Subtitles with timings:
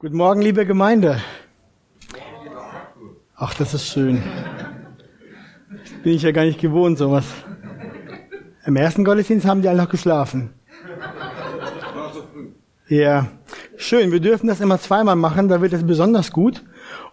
[0.00, 1.20] Guten Morgen, liebe Gemeinde.
[3.34, 4.22] Ach, das ist schön.
[6.04, 7.24] Bin ich ja gar nicht gewohnt, sowas.
[8.64, 10.50] Im ersten Gottesdienst haben die alle noch geschlafen.
[12.86, 13.26] Ja,
[13.76, 14.12] schön.
[14.12, 16.62] Wir dürfen das immer zweimal machen, da wird es besonders gut.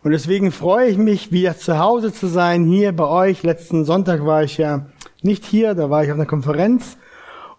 [0.03, 3.41] Und deswegen freue ich mich, wieder zu Hause zu sein, hier bei euch.
[3.41, 4.85] Letzten Sonntag war ich ja
[5.23, 6.99] nicht hier, da war ich auf einer Konferenz.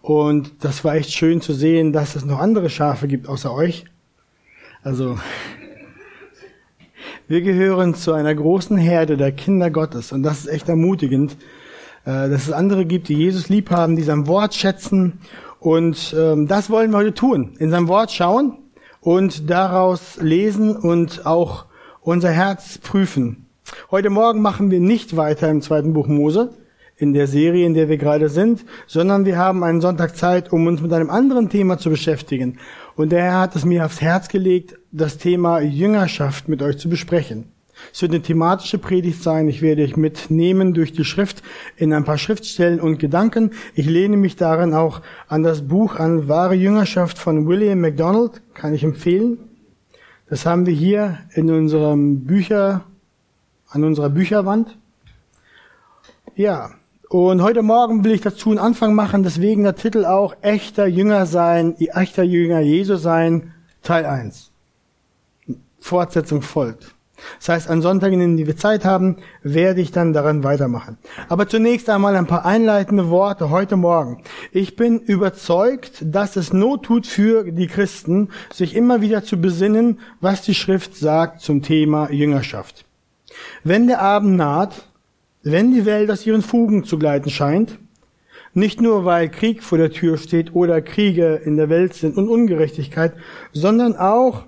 [0.01, 3.87] Und das war echt schön zu sehen, dass es noch andere Schafe gibt außer euch.
[4.87, 5.17] Also,
[7.27, 11.33] wir gehören zu einer großen Herde der Kinder Gottes und das ist echt ermutigend,
[12.05, 15.19] äh, dass es andere gibt, die Jesus lieb haben, die sein Wort schätzen
[15.59, 17.57] und ähm, das wollen wir heute tun.
[17.59, 18.59] In sein Wort schauen
[19.01, 21.65] und daraus lesen und auch
[21.99, 23.45] unser Herz prüfen.
[23.91, 26.53] Heute Morgen machen wir nicht weiter im zweiten Buch Mose,
[26.97, 30.65] in der Serie, in der wir gerade sind, sondern wir haben einen Sonntag Zeit, um
[30.65, 32.57] uns mit einem anderen Thema zu beschäftigen.
[32.95, 36.89] Und der Herr hat es mir aufs Herz gelegt, das Thema Jüngerschaft mit euch zu
[36.89, 37.51] besprechen.
[37.93, 39.47] Es wird eine thematische Predigt sein.
[39.47, 41.43] Ich werde euch mitnehmen durch die Schrift
[41.75, 43.51] in ein paar Schriftstellen und Gedanken.
[43.75, 48.41] Ich lehne mich darin auch an das Buch an Wahre Jüngerschaft von William MacDonald.
[48.53, 49.37] Kann ich empfehlen.
[50.29, 52.83] Das haben wir hier in unserem Bücher,
[53.69, 54.77] an unserer Bücherwand.
[56.35, 56.71] Ja,
[57.09, 61.25] und heute Morgen will ich dazu einen Anfang machen, deswegen der Titel auch Echter Jünger
[61.25, 64.51] sein, echter Jünger Jesus sein, Teil 1.
[65.87, 66.93] Fortsetzung folgt.
[67.39, 70.97] Das heißt, an Sonntagen, in denen wir Zeit haben, werde ich dann daran weitermachen.
[71.29, 74.23] Aber zunächst einmal ein paar einleitende Worte heute Morgen.
[74.51, 79.99] Ich bin überzeugt, dass es Not tut für die Christen, sich immer wieder zu besinnen,
[80.21, 82.85] was die Schrift sagt zum Thema Jüngerschaft.
[83.63, 84.87] Wenn der Abend naht,
[85.41, 87.79] wenn die Welt aus ihren Fugen zu gleiten scheint,
[88.53, 92.27] nicht nur weil Krieg vor der Tür steht oder Kriege in der Welt sind und
[92.27, 93.13] Ungerechtigkeit,
[93.53, 94.45] sondern auch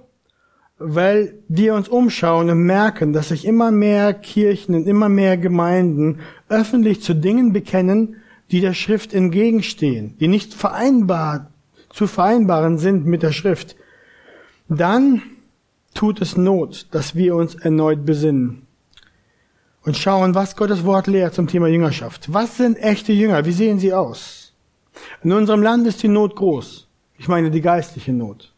[0.80, 6.19] weil wir uns umschauen und merken, dass sich immer mehr Kirchen und immer mehr Gemeinden
[6.47, 8.16] öffentlich zu Dingen bekennen,
[8.49, 11.51] die der Schrift entgegenstehen, die nicht vereinbar
[11.90, 13.75] zu vereinbaren sind mit der Schrift,
[14.69, 15.22] dann
[15.94, 18.63] tut es Not, dass wir uns erneut besinnen
[19.84, 22.31] und schauen, was Gottes Wort lehrt zum Thema Jüngerschaft.
[22.31, 23.46] Was sind echte Jünger?
[23.46, 24.53] Wie sehen sie aus?
[25.23, 26.88] In unserem Land ist die Not groß.
[27.17, 28.53] Ich meine die geistliche Not.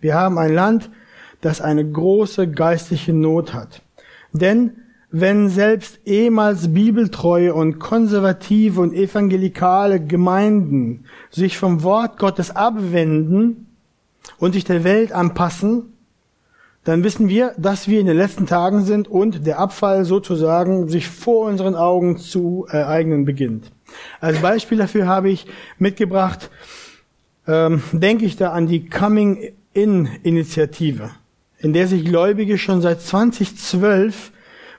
[0.00, 0.90] Wir haben ein Land,
[1.40, 3.82] das eine große geistliche Not hat.
[4.32, 4.72] Denn
[5.10, 13.66] wenn selbst ehemals bibeltreue und konservative und evangelikale Gemeinden sich vom Wort Gottes abwenden
[14.38, 15.94] und sich der Welt anpassen,
[16.84, 21.08] dann wissen wir, dass wir in den letzten Tagen sind und der Abfall sozusagen sich
[21.08, 23.72] vor unseren Augen zu ereignen beginnt.
[24.20, 25.46] Als Beispiel dafür habe ich
[25.78, 26.50] mitgebracht,
[27.46, 31.10] ähm, denke ich da an die Coming-in-Initiative,
[31.60, 34.32] in der sich Gläubige schon seit 2012,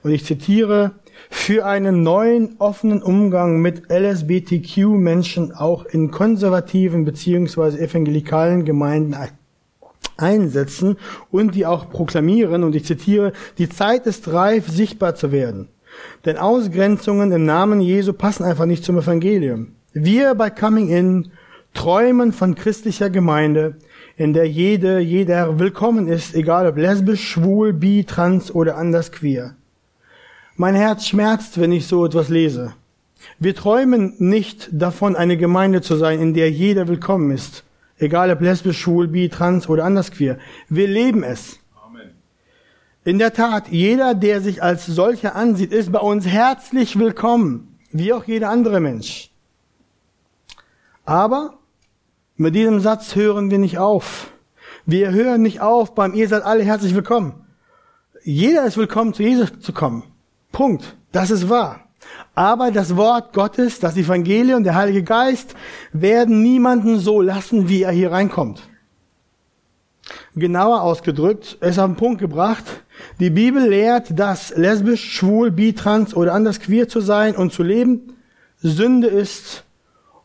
[0.03, 0.92] und ich zitiere,
[1.30, 9.16] für einen neuen offenen Umgang mit LSBTQ-Menschen auch in konservativen beziehungsweise evangelikalen Gemeinden
[10.18, 10.97] einsetzen
[11.30, 15.70] und die auch proklamieren, und ich zitiere, die Zeit ist reif, sichtbar zu werden.
[16.25, 19.75] Denn Ausgrenzungen im Namen Jesu passen einfach nicht zum Evangelium.
[19.94, 21.31] Wir bei Coming In
[21.74, 23.75] träumen von christlicher Gemeinde,
[24.22, 29.56] in der jede, jeder willkommen ist, egal ob lesbisch, schwul, bi, trans oder anders queer.
[30.56, 32.76] Mein Herz schmerzt, wenn ich so etwas lese.
[33.40, 37.64] Wir träumen nicht davon, eine Gemeinde zu sein, in der jeder willkommen ist,
[37.98, 40.38] Egal ob lesbisch, schwul, bi, trans oder anders queer.
[40.70, 41.59] Wir leben es.
[41.84, 42.12] Amen.
[43.03, 47.80] In der Tat, jeder, der sich als solcher ansieht, ist bei uns herzlich willkommen.
[47.92, 49.32] Wie auch jeder andere Mensch.
[51.06, 51.58] Aber
[52.41, 54.31] mit diesem Satz hören wir nicht auf.
[54.88, 57.46] Wir hören nicht auf beim Ihr seid alle herzlich willkommen.
[58.24, 60.03] Jeder ist willkommen, zu Jesus zu kommen.
[60.52, 60.97] Punkt.
[61.12, 61.81] Das ist wahr.
[62.34, 65.53] Aber das Wort Gottes, das Evangelium, der Heilige Geist
[65.94, 68.68] werden niemanden so lassen, wie er hier reinkommt.
[70.34, 72.66] Genauer ausgedrückt, es auf den Punkt gebracht,
[73.20, 77.61] die Bibel lehrt, dass lesbisch, schwul, bi, trans oder anders queer zu sein und zu
[77.61, 78.14] leben
[78.58, 79.64] Sünde ist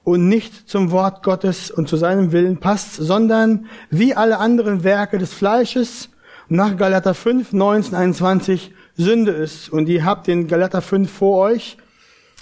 [0.06, 5.18] und nicht zum Wort Gottes und zu seinem Willen passt, sondern wie alle anderen Werke
[5.18, 6.10] des Fleisches
[6.48, 9.68] nach Galater 5, 19, 21 Sünde ist.
[9.68, 11.76] Und ihr habt den Galater 5 vor euch.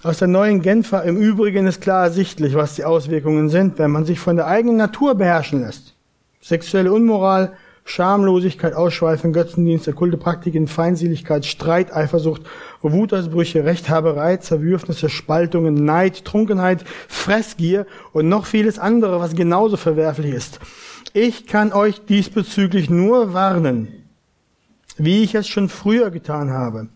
[0.02, 4.04] Aus der neuen Genfer im Übrigen ist klar ersichtlich, was die Auswirkungen sind, wenn man
[4.04, 5.94] sich von der eigenen Natur beherrschen lässt.
[6.42, 7.54] Sexuelle Unmoral,
[7.84, 12.42] Schamlosigkeit, Ausschweifen, Götzendienst, okkulte Praktiken, Feindseligkeit, Streit, Eifersucht,
[12.82, 20.60] Wutausbrüche, Rechthaberei, Zerwürfnisse, Spaltungen, Neid, Trunkenheit, Fressgier und noch vieles andere, was genauso verwerflich ist.
[21.12, 24.04] Ich kann euch diesbezüglich nur warnen.
[24.96, 26.88] wie ich es schon früher getan habe.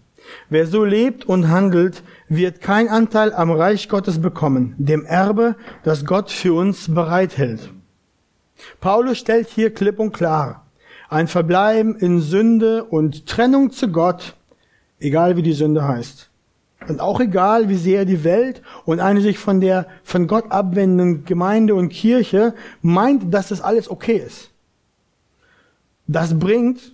[0.51, 6.05] Wer so lebt und handelt, wird kein Anteil am Reich Gottes bekommen, dem Erbe, das
[6.05, 7.73] Gott für uns bereithält.
[8.81, 10.67] Paulus stellt hier klipp und klar,
[11.09, 14.35] ein Verbleiben in Sünde und Trennung zu Gott,
[15.01, 16.29] egal wie die Sünde heißt.
[16.89, 21.25] Und auch egal, wie sehr die Welt und eine sich von der von Gott abwendenden
[21.25, 24.51] Gemeinde und Kirche meint, dass das alles okay ist.
[26.07, 26.93] Das bringt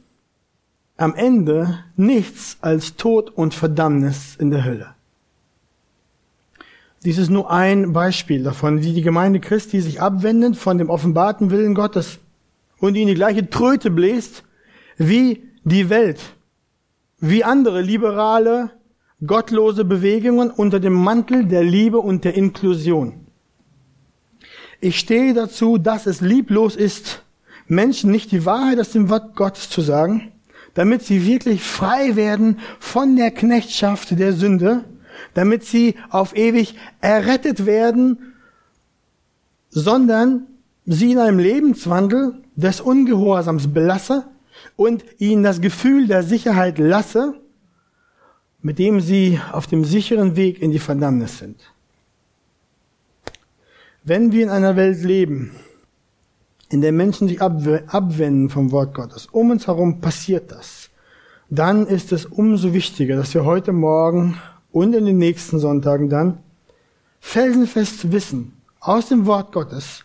[0.96, 4.94] am Ende nichts als Tod und Verdammnis in der Hölle.
[7.04, 11.50] Dies ist nur ein Beispiel davon, wie die Gemeinde Christi sich abwendet von dem offenbarten
[11.50, 12.18] Willen Gottes
[12.84, 14.44] und in die gleiche Tröte bläst
[14.98, 16.20] wie die Welt,
[17.18, 18.72] wie andere liberale,
[19.26, 23.26] gottlose Bewegungen unter dem Mantel der Liebe und der Inklusion.
[24.82, 27.22] Ich stehe dazu, dass es lieblos ist,
[27.66, 30.32] Menschen nicht die Wahrheit aus dem Wort Gottes zu sagen,
[30.74, 34.84] damit sie wirklich frei werden von der Knechtschaft der Sünde,
[35.32, 38.34] damit sie auf ewig errettet werden,
[39.70, 40.48] sondern
[40.84, 44.24] sie in einem Lebenswandel des Ungehorsams belasse
[44.76, 47.34] und ihnen das Gefühl der Sicherheit lasse,
[48.62, 51.60] mit dem sie auf dem sicheren Weg in die Verdammnis sind.
[54.04, 55.52] Wenn wir in einer Welt leben,
[56.70, 60.90] in der Menschen sich abwenden vom Wort Gottes, um uns herum passiert das,
[61.50, 64.40] dann ist es umso wichtiger, dass wir heute Morgen
[64.72, 66.38] und in den nächsten Sonntagen dann
[67.20, 70.03] felsenfest wissen aus dem Wort Gottes,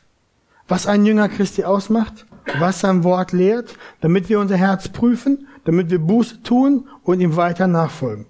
[0.70, 2.26] was ein Jünger Christi ausmacht,
[2.60, 7.36] was sein Wort lehrt, damit wir unser Herz prüfen, damit wir Buße tun und ihm
[7.36, 8.26] weiter nachfolgen.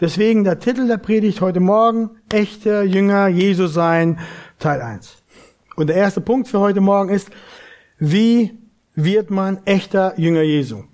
[0.00, 4.18] Deswegen der Titel der Predigt heute Morgen, echter Jünger Jesu sein,
[4.58, 5.16] Teil 1.
[5.76, 7.30] Und der erste Punkt für heute Morgen ist,
[7.98, 8.58] wie
[8.94, 10.84] wird man echter Jünger Jesu?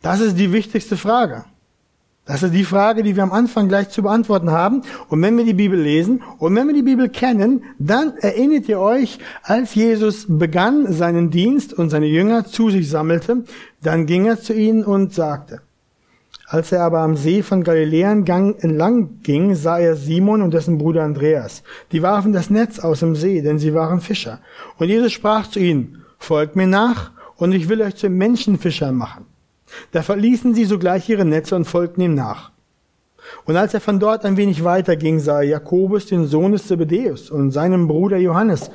[0.00, 1.44] Das ist die wichtigste Frage.
[2.26, 4.82] Das ist die Frage, die wir am Anfang gleich zu beantworten haben.
[5.08, 8.80] Und wenn wir die Bibel lesen und wenn wir die Bibel kennen, dann erinnert ihr
[8.80, 13.44] euch, als Jesus begann seinen Dienst und seine Jünger zu sich sammelte,
[13.80, 15.60] dann ging er zu ihnen und sagte,
[16.48, 21.04] als er aber am See von Galiläen entlang ging, sah er Simon und dessen Bruder
[21.04, 21.62] Andreas.
[21.92, 24.40] Die warfen das Netz aus dem See, denn sie waren Fischer.
[24.78, 29.26] Und Jesus sprach zu ihnen, folgt mir nach, und ich will euch zu Menschenfischern machen.
[29.92, 32.52] Da verließen sie sogleich ihre Netze und folgten ihm nach.
[33.44, 36.66] Und als er von dort ein wenig weiter ging, sah er Jakobus, den Sohn des
[36.66, 38.70] Zebedeus, und seinen Bruder Johannes,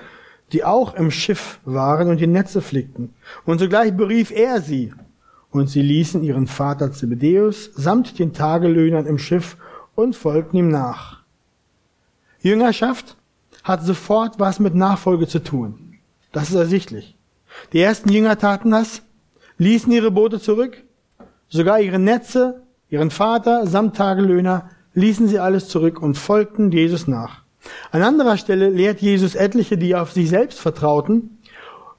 [0.51, 3.13] die auch im Schiff waren und die Netze flickten.
[3.45, 4.93] Und sogleich berief er sie
[5.51, 9.57] und sie ließen ihren Vater Zebedeus samt den Tagelöhnern im Schiff
[9.95, 11.21] und folgten ihm nach.
[12.39, 13.17] Jüngerschaft
[13.63, 15.97] hat sofort was mit Nachfolge zu tun.
[16.31, 17.15] Das ist ersichtlich.
[17.73, 19.03] Die ersten Jünger taten das,
[19.61, 20.83] ließen ihre Boote zurück,
[21.47, 27.43] sogar ihre Netze, ihren Vater samt Tagelöhner, ließen sie alles zurück und folgten Jesus nach.
[27.91, 31.37] An anderer Stelle lehrt Jesus etliche, die auf sich selbst vertrauten,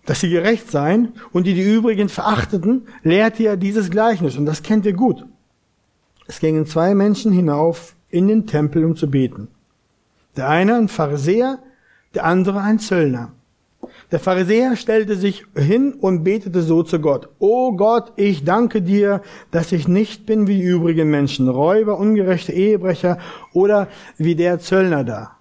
[0.06, 4.64] dass sie gerecht seien und die die übrigen verachteten, lehrte er dieses Gleichnis und das
[4.64, 5.24] kennt ihr gut.
[6.26, 9.46] Es gingen zwei Menschen hinauf in den Tempel, um zu beten.
[10.36, 11.60] Der eine ein Pharisäer,
[12.14, 13.30] der andere ein Zöllner.
[14.12, 17.30] Der Pharisäer stellte sich hin und betete so zu Gott.
[17.38, 22.52] O Gott, ich danke dir, dass ich nicht bin wie die übrigen Menschen, Räuber, ungerechte
[22.52, 23.16] Ehebrecher
[23.54, 25.38] oder wie der Zöllner da.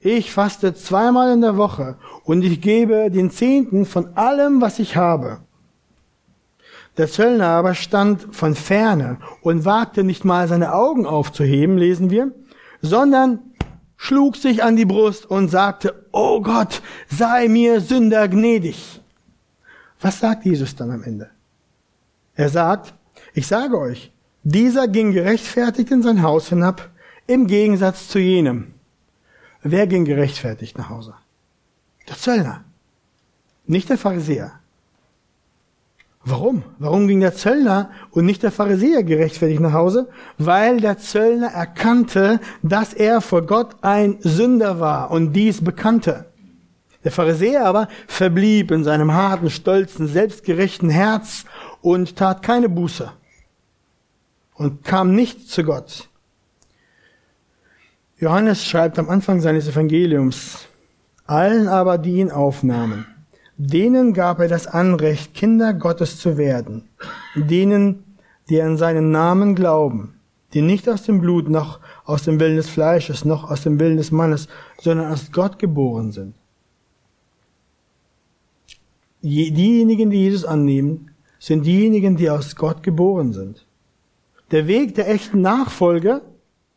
[0.00, 4.96] Ich faste zweimal in der Woche und ich gebe den Zehnten von allem, was ich
[4.96, 5.40] habe.
[6.96, 12.32] Der Zöllner aber stand von ferne und wagte nicht mal seine Augen aufzuheben, lesen wir,
[12.80, 13.40] sondern
[13.98, 19.02] schlug sich an die Brust und sagte, Oh Gott, sei mir Sünder gnädig.
[20.00, 21.28] Was sagt Jesus dann am Ende?
[22.34, 22.94] Er sagt,
[23.34, 24.12] ich sage euch,
[24.44, 26.88] dieser ging gerechtfertigt in sein Haus hinab,
[27.26, 28.72] im Gegensatz zu jenem.
[29.62, 31.14] Wer ging gerechtfertigt nach Hause?
[32.08, 32.64] Der Zöllner,
[33.66, 34.57] nicht der Pharisäer.
[36.24, 36.62] Warum?
[36.78, 40.08] Warum ging der Zöllner und nicht der Pharisäer gerechtfertigt nach Hause?
[40.36, 46.26] Weil der Zöllner erkannte, dass er vor Gott ein Sünder war und dies bekannte.
[47.04, 51.44] Der Pharisäer aber verblieb in seinem harten, stolzen, selbstgerechten Herz
[51.80, 53.10] und tat keine Buße
[54.54, 56.08] und kam nicht zu Gott.
[58.18, 60.66] Johannes schreibt am Anfang seines Evangeliums,
[61.24, 63.06] allen aber, die ihn aufnahmen,
[63.58, 66.88] denen gab er das Anrecht, Kinder Gottes zu werden,
[67.34, 68.04] denen,
[68.48, 70.14] die an seinen Namen glauben,
[70.54, 73.98] die nicht aus dem Blut, noch aus dem Willen des Fleisches, noch aus dem Willen
[73.98, 74.48] des Mannes,
[74.80, 76.34] sondern aus Gott geboren sind.
[79.20, 81.10] Diejenigen, die Jesus annehmen,
[81.40, 83.66] sind diejenigen, die aus Gott geboren sind.
[84.52, 86.22] Der Weg der echten Nachfolge,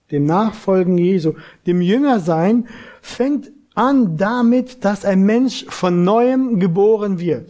[0.09, 1.35] dem Nachfolgen Jesu,
[1.67, 2.67] dem Jüngersein,
[3.01, 7.49] fängt an damit, dass ein Mensch von neuem geboren wird.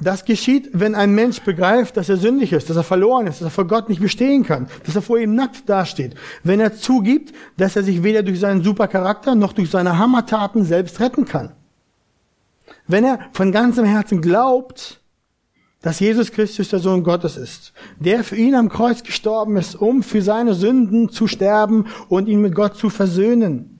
[0.00, 3.48] Das geschieht, wenn ein Mensch begreift, dass er sündig ist, dass er verloren ist, dass
[3.48, 6.14] er vor Gott nicht bestehen kann, dass er vor ihm nackt dasteht.
[6.44, 11.00] Wenn er zugibt, dass er sich weder durch seinen Supercharakter noch durch seine Hammertaten selbst
[11.00, 11.52] retten kann.
[12.86, 15.00] Wenn er von ganzem Herzen glaubt,
[15.82, 20.02] dass Jesus Christus der Sohn Gottes ist, der für ihn am Kreuz gestorben ist, um
[20.02, 23.79] für seine Sünden zu sterben und ihn mit Gott zu versöhnen.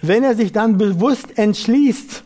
[0.00, 2.24] Wenn er sich dann bewusst entschließt,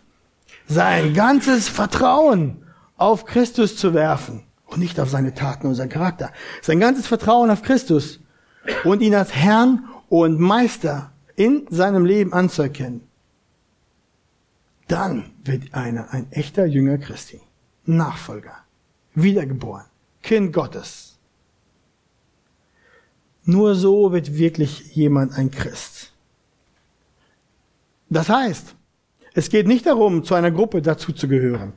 [0.69, 2.65] sein ganzes Vertrauen
[2.97, 7.51] auf Christus zu werfen und nicht auf seine Taten und seinen Charakter, sein ganzes Vertrauen
[7.51, 8.21] auf Christus
[8.85, 13.03] und ihn als Herrn und Meister in seinem Leben anzuerkennen,
[14.89, 17.41] dann wird einer ein echter Jünger Christi,
[17.87, 18.57] Nachfolger
[19.15, 19.87] wiedergeboren,
[20.23, 21.19] Kind Gottes.
[23.45, 26.02] Nur so wird wirklich jemand ein Christ.
[28.13, 28.75] Das heißt,
[29.33, 31.73] es geht nicht darum, zu einer Gruppe dazu zu gehören,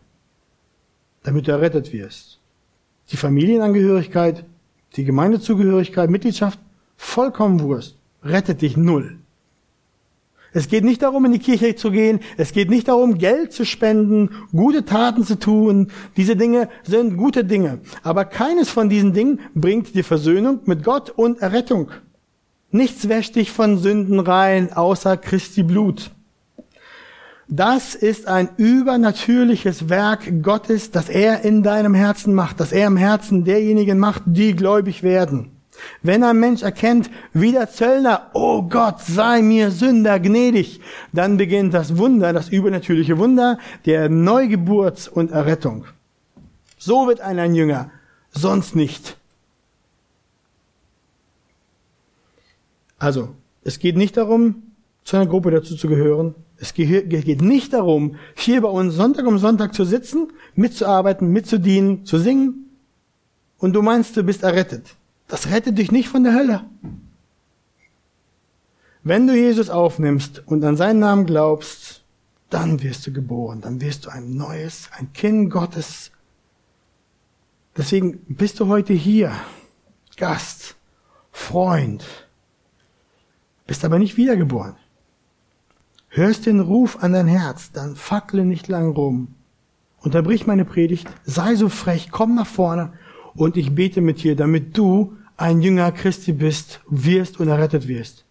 [1.24, 2.39] damit du errettet wirst.
[3.10, 4.44] Die Familienangehörigkeit,
[4.98, 6.60] die Gemeindezugehörigkeit, Mitgliedschaft,
[6.98, 9.18] vollkommen Wurst, rettet dich null.
[10.51, 12.20] Es geht nicht darum, in die Kirche zu gehen.
[12.36, 15.92] Es geht nicht darum, Geld zu spenden, gute Taten zu tun.
[16.18, 17.80] Diese Dinge sind gute Dinge.
[18.04, 21.92] Aber keines von diesen Dingen bringt dir Versöhnung mit Gott und Errettung.
[22.72, 26.12] Nichts wäscht dich von Sünden rein, außer Christi Blut.
[27.48, 32.98] Das ist ein übernatürliches Werk Gottes, das er in deinem Herzen macht, das er im
[32.98, 35.52] Herzen derjenigen macht, die gläubig werden.
[36.02, 40.80] Wenn ein Mensch erkennt, wie der Zöllner, oh Gott, sei mir Sünder gnädig,
[41.12, 45.86] dann beginnt das Wunder, das übernatürliche Wunder der Neugeburt und Errettung.
[46.78, 47.92] So wird einer ein Jünger,
[48.32, 49.18] sonst nicht.
[52.98, 54.64] Also, es geht nicht darum,
[55.06, 56.36] zu einer Gruppe dazu zu gehören.
[56.58, 62.18] Es geht nicht darum, hier bei uns Sonntag um Sonntag zu sitzen, mitzuarbeiten, mitzudienen, zu
[62.18, 62.72] singen.
[63.60, 64.96] Und du meinst, du bist errettet.
[65.28, 66.66] Das rettet dich nicht von der Hölle.
[69.04, 72.04] Wenn du Jesus aufnimmst und an seinen Namen glaubst,
[72.50, 76.12] dann wirst du geboren, dann wirst du ein neues, ein Kind Gottes.
[77.78, 79.32] Deswegen bist du heute hier,
[80.18, 80.76] Gast,
[81.32, 82.04] Freund,
[83.68, 84.76] bist aber nicht wiedergeboren.
[86.15, 89.36] Hörst den Ruf an dein Herz, dann fackle nicht lang rum.
[90.00, 92.93] Unterbrich meine Predigt, sei so frech, komm nach vorne
[93.34, 98.24] und ich bete mit dir, damit du ein Jünger Christi bist, wirst und errettet wirst.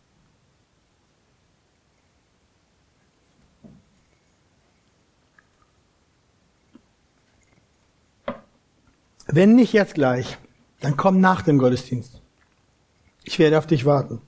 [9.27, 10.39] Wenn nicht jetzt gleich,
[10.81, 12.23] dann komm nach dem Gottesdienst.
[13.25, 14.23] Ich werde auf dich warten.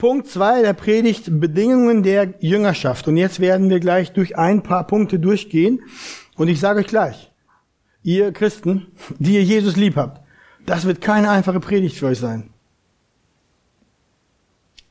[0.00, 3.06] Punkt zwei der Predigt, Bedingungen der Jüngerschaft.
[3.06, 5.82] Und jetzt werden wir gleich durch ein paar Punkte durchgehen.
[6.36, 7.30] Und ich sage euch gleich,
[8.02, 8.86] ihr Christen,
[9.18, 10.22] die ihr Jesus lieb habt,
[10.64, 12.48] das wird keine einfache Predigt für euch sein.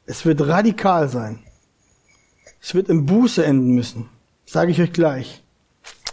[0.06, 1.39] Es wird radikal sein.
[2.62, 4.10] Es wird im Buße enden müssen.
[4.46, 5.44] sage ich euch gleich.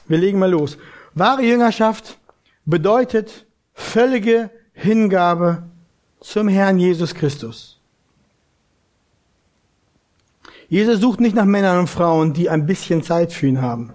[0.08, 0.78] Wir legen mal los.
[1.12, 2.18] Wahre Jüngerschaft
[2.64, 5.64] bedeutet völlige Hingabe
[6.20, 7.75] zum Herrn Jesus Christus.
[10.68, 13.92] Jesus sucht nicht nach Männern und Frauen, die ein bisschen Zeit für ihn haben.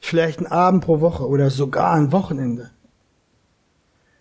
[0.00, 2.70] Vielleicht einen Abend pro Woche oder sogar ein Wochenende.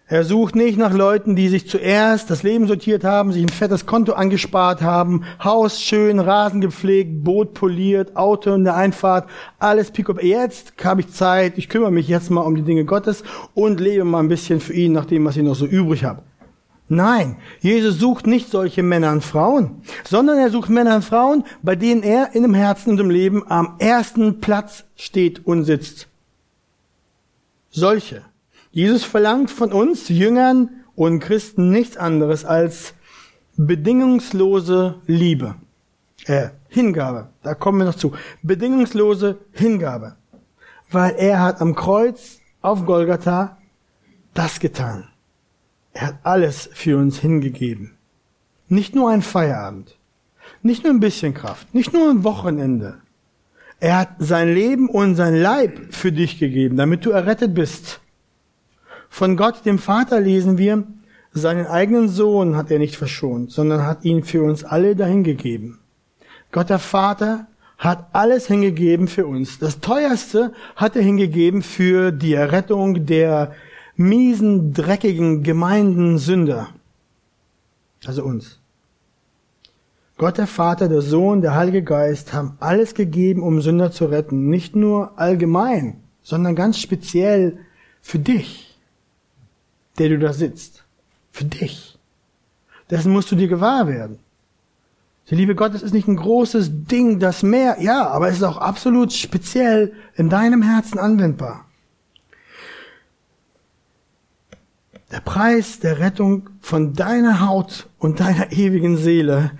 [0.10, 3.86] Er sucht nicht nach Leuten, die sich zuerst das Leben sortiert haben, sich ein fettes
[3.86, 9.30] Konto angespart haben, Haus schön, Rasen gepflegt, Boot poliert, Auto in der Einfahrt,
[9.60, 13.24] alles pick Jetzt habe ich Zeit, ich kümmere mich jetzt mal um die Dinge Gottes
[13.54, 16.24] und lebe mal ein bisschen für ihn nach dem, was ich noch so übrig habe.
[16.90, 21.76] Nein, Jesus sucht nicht solche Männer und Frauen, sondern er sucht Männer und Frauen, bei
[21.76, 26.08] denen er in dem Herzen und im Leben am ersten Platz steht und sitzt.
[27.70, 28.22] Solche.
[28.72, 32.94] Jesus verlangt von uns Jüngern und Christen nichts anderes als
[33.58, 35.56] bedingungslose Liebe.
[36.26, 37.30] Äh, Hingabe.
[37.44, 38.14] Da kommen wir noch zu.
[38.44, 40.16] Bedingungslose Hingabe.
[40.90, 43.58] Weil er hat am Kreuz auf Golgatha
[44.34, 45.10] das getan.
[45.94, 47.94] Er hat alles für uns hingegeben.
[48.68, 49.98] Nicht nur ein Feierabend.
[50.62, 51.74] Nicht nur ein bisschen Kraft.
[51.74, 53.00] Nicht nur ein Wochenende.
[53.80, 58.00] Er hat sein Leben und sein Leib für dich gegeben, damit du errettet bist.
[59.10, 60.84] Von Gott, dem Vater, lesen wir,
[61.32, 65.80] seinen eigenen Sohn hat er nicht verschont, sondern hat ihn für uns alle dahingegeben.
[66.52, 69.60] Gott der Vater hat alles hingegeben für uns.
[69.60, 73.54] Das teuerste hat er hingegeben für die Errettung der
[73.98, 76.70] miesen, dreckigen, gemeinden Sünder.
[78.06, 78.60] Also uns.
[80.18, 84.50] Gott der Vater, der Sohn, der Heilige Geist haben alles gegeben, um Sünder zu retten.
[84.50, 87.60] Nicht nur allgemein, sondern ganz speziell
[88.02, 88.80] für dich,
[90.00, 90.86] der du da sitzt.
[91.32, 92.00] Für dich.
[92.90, 94.18] Dessen musst du dir gewahr werden.
[95.30, 98.58] Die Liebe Gottes ist nicht ein großes Ding, das mehr, ja, aber es ist auch
[98.58, 101.67] absolut speziell in deinem Herzen anwendbar.
[105.10, 109.52] Der Preis der Rettung von deiner Haut und deiner ewigen Seele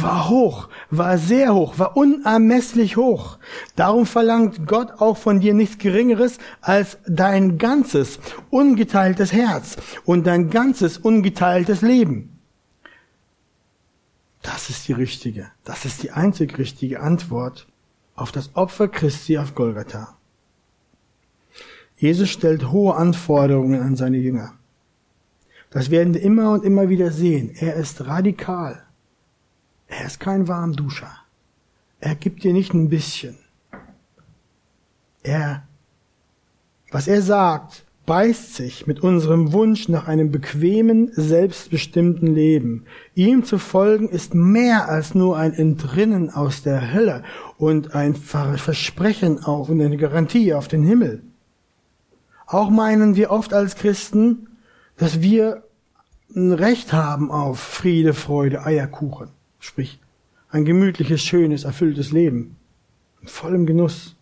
[0.00, 3.38] war hoch, war sehr hoch, war unermesslich hoch.
[3.74, 10.50] Darum verlangt Gott auch von dir nichts Geringeres als dein ganzes, ungeteiltes Herz und dein
[10.50, 12.38] ganzes, ungeteiltes Leben.
[14.40, 17.66] Das ist die richtige, das ist die einzig richtige Antwort
[18.14, 20.16] auf das Opfer Christi auf Golgatha.
[21.96, 24.54] Jesus stellt hohe Anforderungen an seine Jünger.
[25.72, 27.50] Das werden wir immer und immer wieder sehen.
[27.58, 28.82] Er ist radikal.
[29.88, 31.10] Er ist kein Warmduscher.
[32.00, 33.38] Er gibt dir nicht ein bisschen.
[35.22, 35.62] Er,
[36.90, 42.84] was er sagt, beißt sich mit unserem Wunsch nach einem bequemen, selbstbestimmten Leben.
[43.14, 47.22] Ihm zu folgen ist mehr als nur ein Entrinnen aus der Hölle
[47.56, 51.22] und ein Versprechen auf und eine Garantie auf den Himmel.
[52.46, 54.48] Auch meinen wir oft als Christen,
[55.02, 55.64] dass wir
[56.32, 59.30] ein Recht haben auf Friede, Freude, Eierkuchen.
[59.58, 59.98] Sprich,
[60.48, 62.56] ein gemütliches, schönes, erfülltes Leben.
[63.20, 64.14] In vollem Genuss.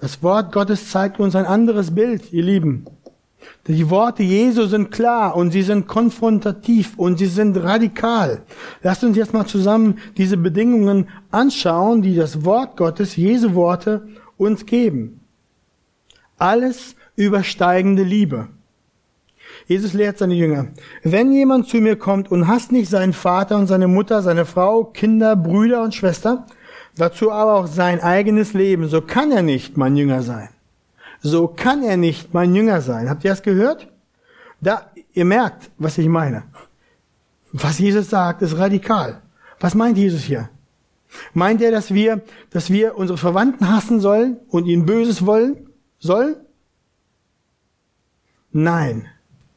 [0.00, 2.86] Das Wort Gottes zeigt uns ein anderes Bild, ihr Lieben.
[3.66, 8.40] Die Worte Jesu sind klar und sie sind konfrontativ und sie sind radikal.
[8.82, 14.08] Lasst uns jetzt mal zusammen diese Bedingungen anschauen, die das Wort Gottes, Jesu Worte,
[14.38, 15.20] uns geben.
[16.38, 18.48] Alles übersteigende Liebe.
[19.66, 20.68] Jesus lehrt seine Jünger,
[21.02, 24.84] wenn jemand zu mir kommt und hasst nicht seinen Vater und seine Mutter, seine Frau,
[24.84, 26.46] Kinder, Brüder und Schwester,
[26.96, 30.48] dazu aber auch sein eigenes Leben, so kann er nicht mein Jünger sein.
[31.20, 33.08] So kann er nicht mein Jünger sein.
[33.08, 33.88] Habt ihr das gehört?
[34.60, 36.42] Da, ihr merkt, was ich meine.
[37.52, 39.22] Was Jesus sagt, ist radikal.
[39.60, 40.48] Was meint Jesus hier?
[41.34, 46.36] Meint er, dass wir, dass wir unsere Verwandten hassen sollen und ihnen Böses wollen sollen?
[48.50, 49.08] Nein.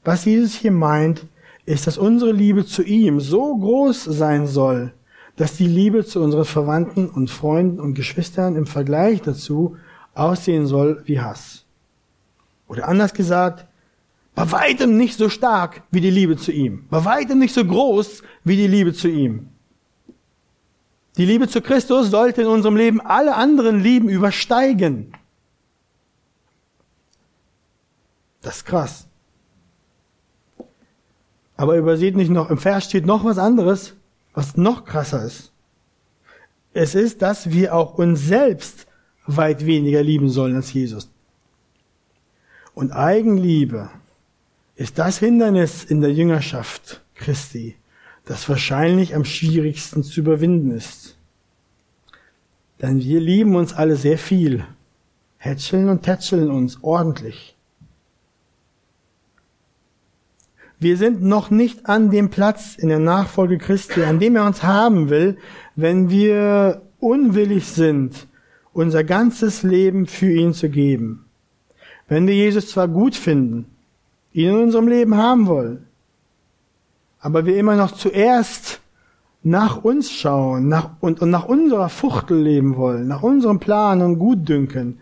[0.06, 1.26] Was Jesus hier meint,
[1.66, 4.94] ist, dass unsere Liebe zu ihm so groß sein soll,
[5.36, 9.76] dass die Liebe zu unseren Verwandten und Freunden und Geschwistern im Vergleich dazu
[10.14, 11.66] aussehen soll wie Hass.
[12.68, 13.66] Oder anders gesagt,
[14.36, 16.86] bei weitem nicht so stark wie die Liebe zu ihm.
[16.90, 19.48] Bei weitem nicht so groß wie die Liebe zu ihm.
[21.18, 25.14] Die Liebe zu Christus sollte in unserem Leben alle anderen Lieben übersteigen.
[28.42, 29.08] Das ist krass.
[31.58, 33.94] Aber überseht nicht noch, im Vers steht noch was anderes,
[34.34, 35.52] was noch krasser ist.
[36.74, 38.88] Es ist, dass wir auch uns selbst
[39.26, 41.10] weit weniger lieben sollen als Jesus.
[42.74, 43.90] Und Eigenliebe
[44.76, 47.78] ist das Hindernis in der Jüngerschaft Christi,
[48.26, 51.18] das wahrscheinlich am schwierigsten zu überwinden ist.
[52.82, 54.66] Denn wir lieben uns alle sehr viel,
[55.38, 57.55] hätscheln und tätscheln uns ordentlich.
[60.80, 64.64] Wir sind noch nicht an dem Platz in der Nachfolge Christi, an dem er uns
[64.64, 65.38] haben will,
[65.76, 68.28] wenn wir unwillig sind,
[68.74, 71.26] unser ganzes Leben für ihn zu geben.
[72.08, 73.66] Wenn wir Jesus zwar gut finden,
[74.34, 75.88] ihn in unserem Leben haben wollen,
[77.20, 78.82] aber wir immer noch zuerst
[79.46, 84.18] nach uns schauen nach, und, und nach unserer Fuchtel leben wollen, nach unserem Plan und
[84.18, 85.00] Gutdünken,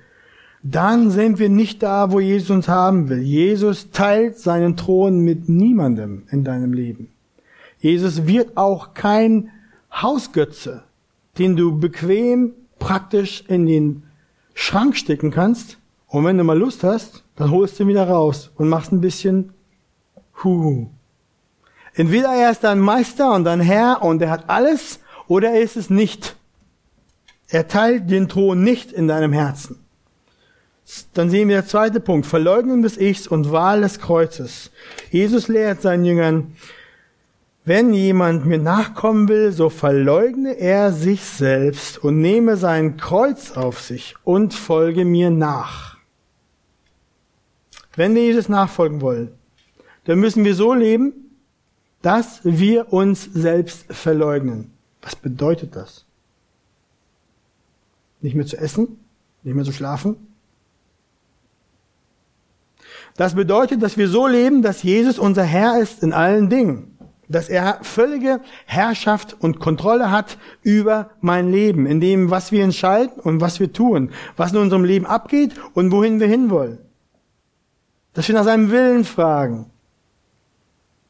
[0.63, 3.21] dann sind wir nicht da, wo Jesus uns haben will.
[3.21, 7.10] Jesus teilt seinen Thron mit niemandem in deinem Leben.
[7.80, 9.52] Jesus wird auch kein
[9.93, 10.84] Hausgötze,
[11.38, 14.04] den du bequem praktisch in den
[14.54, 15.78] Schrank stecken kannst.
[16.08, 19.02] Und wenn du mal Lust hast, dann holst du ihn wieder raus und machst ein
[19.02, 19.52] bisschen
[20.43, 20.88] Hu.
[21.93, 25.76] Entweder er ist dein Meister und dein Herr und er hat alles, oder er ist
[25.76, 26.38] es nicht.
[27.49, 29.83] Er teilt den Thron nicht in deinem Herzen.
[31.13, 34.72] Dann sehen wir der zweite Punkt, Verleugnung des Ichs und Wahl des Kreuzes.
[35.12, 36.56] Jesus lehrt seinen Jüngern,
[37.65, 43.80] wenn jemand mir nachkommen will, so verleugne er sich selbst und nehme sein Kreuz auf
[43.80, 45.98] sich und folge mir nach.
[47.96, 49.32] Wenn wir Jesus nachfolgen wollen,
[50.04, 51.13] dann müssen wir so leben,
[52.02, 54.72] dass wir uns selbst verleugnen.
[55.02, 56.06] Was bedeutet das?
[58.24, 59.00] nicht mehr zu essen,
[59.43, 60.15] nicht mehr zu schlafen.
[63.15, 66.97] Das bedeutet, dass wir so leben, dass Jesus unser Herr ist in allen Dingen.
[67.30, 73.13] Dass er völlige Herrschaft und Kontrolle hat über mein Leben, in dem, was wir entscheiden
[73.21, 76.80] und was wir tun, was in unserem Leben abgeht und wohin wir hinwollen.
[78.13, 79.71] Dass wir nach seinem Willen fragen.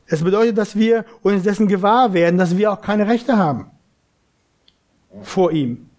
[0.06, 3.72] Es bedeutet, dass wir uns dessen gewahr werden, dass wir auch keine Rechte haben
[5.22, 5.90] vor ihm.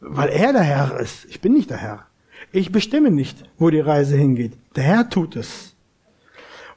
[0.00, 1.24] Weil er der Herr ist.
[1.26, 2.06] Ich bin nicht der Herr.
[2.52, 4.52] Ich bestimme nicht, wo die Reise hingeht.
[4.76, 5.74] Der Herr tut es.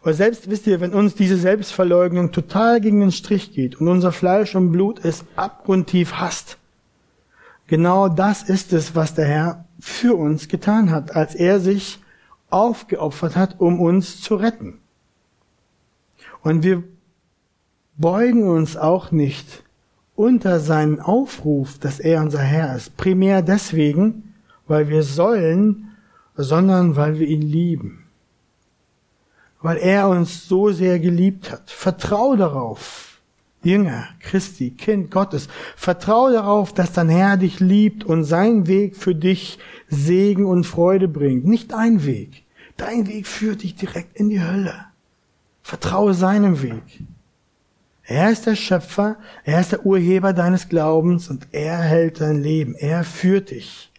[0.01, 4.11] Und selbst wisst ihr, wenn uns diese Selbstverleugnung total gegen den Strich geht und unser
[4.11, 6.57] Fleisch und Blut es abgrundtief hasst,
[7.67, 11.99] genau das ist es, was der Herr für uns getan hat, als er sich
[12.51, 14.79] aufgeopfert hat, um uns zu retten.
[16.41, 16.83] Und wir
[17.97, 19.63] beugen uns auch nicht
[20.15, 22.95] unter seinen Aufruf, dass er unser Herr ist.
[22.95, 24.34] Primär deswegen,
[24.67, 25.91] weil wir sollen,
[26.35, 28.03] sondern weil wir ihn lieben.
[29.61, 31.69] Weil er uns so sehr geliebt hat.
[31.71, 33.19] Vertrau darauf,
[33.63, 35.47] Jünger, Christi, Kind Gottes.
[35.75, 41.07] Vertrau darauf, dass dein Herr dich liebt und sein Weg für dich Segen und Freude
[41.07, 41.45] bringt.
[41.45, 42.43] Nicht dein Weg.
[42.77, 44.73] Dein Weg führt dich direkt in die Hölle.
[45.63, 46.83] Vertraue seinem Weg.
[48.03, 52.75] Er ist der Schöpfer, er ist der Urheber deines Glaubens und er hält dein Leben,
[52.75, 53.91] er führt dich.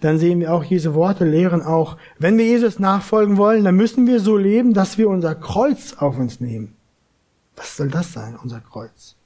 [0.00, 4.06] Dann sehen wir auch, diese Worte lehren auch, wenn wir Jesus nachfolgen wollen, dann müssen
[4.06, 6.74] wir so leben, dass wir unser Kreuz auf uns nehmen.
[7.56, 9.16] Was soll das sein, unser Kreuz?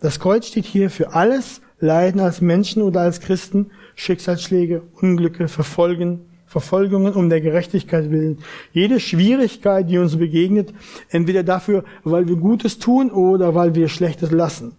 [0.00, 6.26] Das Kreuz steht hier für alles Leiden als Menschen oder als Christen, Schicksalsschläge, Unglücke, Verfolgen,
[6.46, 8.38] Verfolgungen um der Gerechtigkeit willen.
[8.72, 10.72] Jede Schwierigkeit, die uns begegnet,
[11.08, 14.76] entweder dafür, weil wir Gutes tun oder weil wir Schlechtes lassen.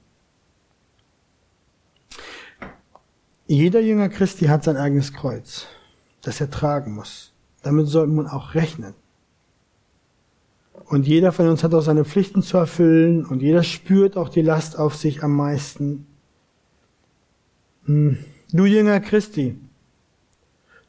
[3.47, 5.67] Jeder Jünger Christi hat sein eigenes Kreuz,
[6.21, 7.33] das er tragen muss.
[7.61, 8.93] Damit sollte man auch rechnen.
[10.85, 14.41] Und jeder von uns hat auch seine Pflichten zu erfüllen und jeder spürt auch die
[14.41, 16.05] Last auf sich am meisten.
[17.85, 18.17] Hm.
[18.51, 19.57] Du Jünger Christi,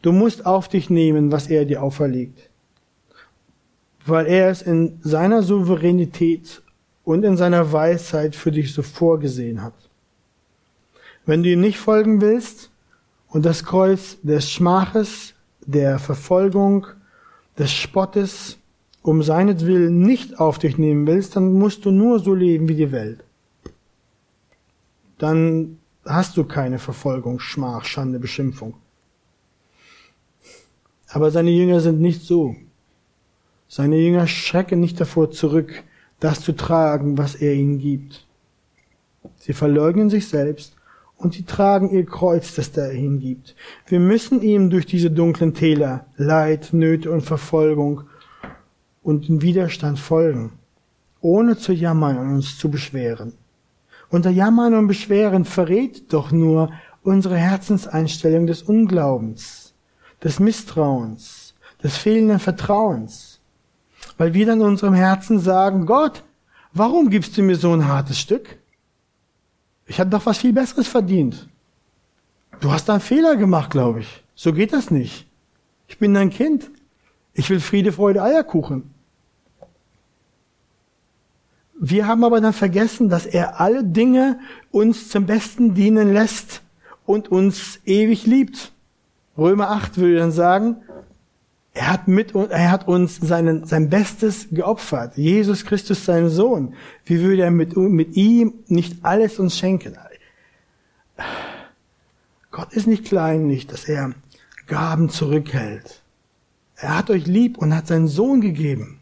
[0.06, 2.48] Du musst auf dich nehmen, was er dir auferlegt.
[4.04, 6.62] Weil er es in seiner Souveränität
[7.02, 9.85] und in seiner Weisheit für dich so vorgesehen hat.
[11.26, 12.70] Wenn du ihm nicht folgen willst
[13.28, 16.86] und das Kreuz des Schmaches, der Verfolgung,
[17.58, 18.58] des Spottes
[19.02, 22.92] um seinetwillen nicht auf dich nehmen willst, dann musst du nur so leben wie die
[22.92, 23.24] Welt.
[25.18, 28.74] Dann hast du keine Verfolgung, Schmach, Schande, Beschimpfung.
[31.08, 32.54] Aber seine Jünger sind nicht so.
[33.68, 35.82] Seine Jünger schrecken nicht davor zurück,
[36.20, 38.26] das zu tragen, was er ihnen gibt.
[39.38, 40.75] Sie verleugnen sich selbst
[41.16, 43.54] und sie tragen ihr Kreuz, das er ihnen gibt.
[43.86, 48.02] Wir müssen ihm durch diese dunklen Täler, Leid, Nöte und Verfolgung
[49.02, 50.52] und den Widerstand folgen,
[51.20, 53.32] ohne zu jammern und uns zu beschweren.
[54.10, 56.70] Unser Jammern und Beschweren verrät doch nur
[57.02, 59.66] unsere Herzenseinstellung des Unglaubens
[60.22, 63.40] des Misstrauens, des fehlenden Vertrauens.
[64.18, 66.22] Weil wir dann unserem Herzen sagen, Gott,
[66.72, 68.58] warum gibst du mir so ein hartes Stück?
[69.86, 71.48] Ich habe doch was viel Besseres verdient.
[72.60, 74.24] Du hast da einen Fehler gemacht, glaube ich.
[74.34, 75.26] So geht das nicht.
[75.88, 76.70] Ich bin dein Kind.
[77.34, 78.90] Ich will Friede, Freude, Eierkuchen.
[81.78, 86.62] Wir haben aber dann vergessen, dass er alle Dinge uns zum Besten dienen lässt
[87.04, 88.72] und uns ewig liebt.
[89.36, 90.76] Römer 8 würde dann sagen,
[91.76, 95.16] er hat mit er hat uns seinen, sein Bestes geopfert.
[95.16, 96.74] Jesus Christus, sein Sohn.
[97.04, 99.96] Wie würde er mit, mit ihm nicht alles uns schenken?
[102.50, 104.14] Gott ist nicht kleinlich, dass er
[104.66, 106.02] Gaben zurückhält.
[106.76, 109.00] Er hat euch lieb und hat seinen Sohn gegeben.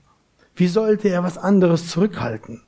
[0.57, 2.63] Wie sollte er was anderes zurückhalten?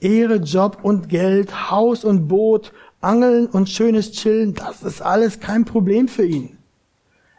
[0.00, 5.64] Ehre, Job und Geld, Haus und Boot, Angeln und schönes Chillen, das ist alles kein
[5.64, 6.58] Problem für ihn.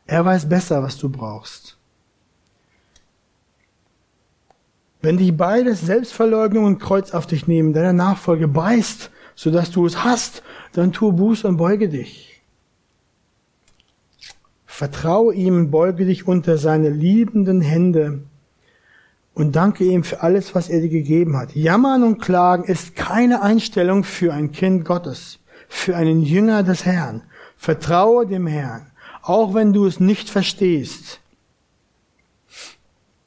[0.07, 1.77] Er weiß besser, was du brauchst.
[5.01, 10.03] Wenn dich beides, Selbstverleugnung und Kreuz auf dich nehmen, deine Nachfolge beißt, sodass du es
[10.03, 12.41] hast, dann tue Buße und beuge dich.
[14.65, 18.23] Vertraue ihm, beuge dich unter seine liebenden Hände
[19.33, 21.55] und danke ihm für alles, was er dir gegeben hat.
[21.55, 27.23] Jammern und Klagen ist keine Einstellung für ein Kind Gottes, für einen Jünger des Herrn.
[27.57, 31.19] Vertraue dem Herrn auch wenn du es nicht verstehst.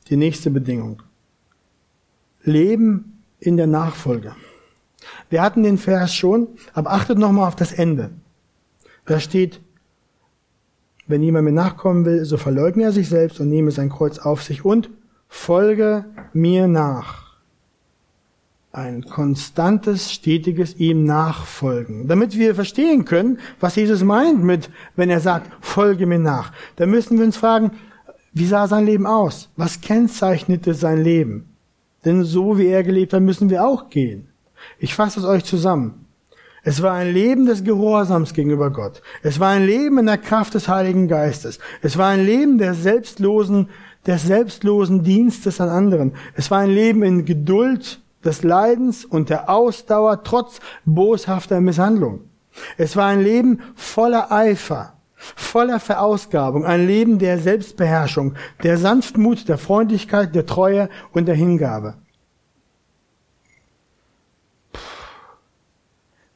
[0.09, 1.03] Die nächste Bedingung.
[2.45, 4.35] Leben in der Nachfolge.
[5.31, 8.11] Wir hatten den Vers schon, aber achtet nochmal auf das Ende.
[9.07, 9.61] Da steht,
[11.07, 14.43] wenn jemand mir nachkommen will, so verleugne er sich selbst und nehme sein Kreuz auf
[14.43, 14.91] sich und
[15.29, 17.25] folge mir nach.
[18.73, 22.09] Ein konstantes, stetiges ihm nachfolgen.
[22.09, 26.53] Damit wir verstehen können, was Jesus meint mit, wenn er sagt, folge mir nach.
[26.77, 27.73] Da müssen wir uns fragen,
[28.33, 29.51] wie sah sein Leben aus?
[29.57, 31.54] Was kennzeichnete sein Leben?
[32.05, 34.29] Denn so wie er gelebt hat, müssen wir auch gehen.
[34.79, 36.07] Ich fasse es euch zusammen.
[36.63, 39.03] Es war ein Leben des Gehorsams gegenüber Gott.
[39.23, 41.59] Es war ein Leben in der Kraft des Heiligen Geistes.
[41.83, 43.69] Es war ein Leben der selbstlosen,
[44.07, 46.13] des selbstlosen Dienstes an anderen.
[46.35, 52.21] Es war ein Leben in Geduld, des Leidens und der Ausdauer trotz boshafter Misshandlung.
[52.77, 54.94] Es war ein Leben voller Eifer,
[55.37, 61.95] voller Verausgabung, ein Leben der Selbstbeherrschung, der Sanftmut, der Freundlichkeit, der Treue und der Hingabe.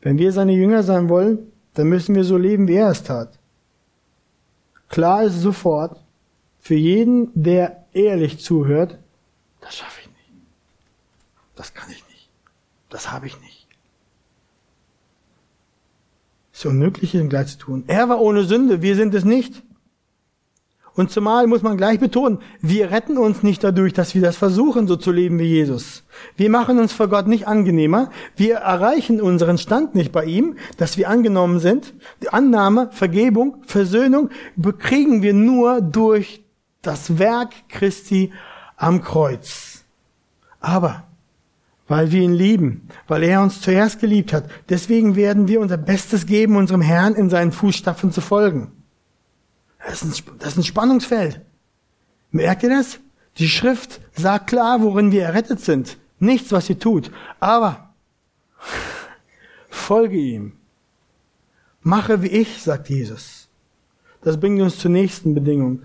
[0.01, 3.39] Wenn wir seine Jünger sein wollen, dann müssen wir so leben, wie er es tat.
[4.89, 6.01] Klar ist sofort,
[6.59, 8.99] für jeden, der ehrlich zuhört,
[9.61, 10.09] das schaffe ich
[11.59, 12.31] das kann ich nicht.
[12.89, 13.48] Das habe ich nicht.
[16.59, 17.85] Es ist unmöglich, ihn gleich zu tun.
[17.87, 19.63] Er war ohne Sünde, wir sind es nicht.
[20.93, 24.89] Und zumal muss man gleich betonen, wir retten uns nicht dadurch, dass wir das versuchen,
[24.89, 26.03] so zu leben wie Jesus.
[26.35, 28.11] Wir machen uns vor Gott nicht angenehmer.
[28.35, 31.95] Wir erreichen unseren Stand nicht bei ihm, dass wir angenommen sind.
[32.25, 36.43] Die Annahme, Vergebung, Versöhnung bekriegen wir nur durch
[36.83, 38.33] das Werk Christi
[38.77, 39.85] am Kreuz.
[40.59, 41.05] Aber
[41.89, 44.49] weil wir ihn lieben, weil er uns zuerst geliebt hat.
[44.69, 48.73] Deswegen werden wir unser Bestes geben, unserem Herrn in seinen Fußstapfen zu folgen.
[49.85, 51.41] Das ist ein, das ist ein Spannungsfeld.
[52.31, 53.01] Merkt ihr das?
[53.39, 55.97] Die Schrift sagt klar, worin wir errettet sind.
[56.19, 57.11] Nichts, was sie tut.
[57.41, 57.95] Aber
[59.71, 60.53] folge ihm.
[61.81, 63.49] Mache wie ich, sagt Jesus.
[64.21, 65.83] Das bringt uns zur nächsten Bedingung.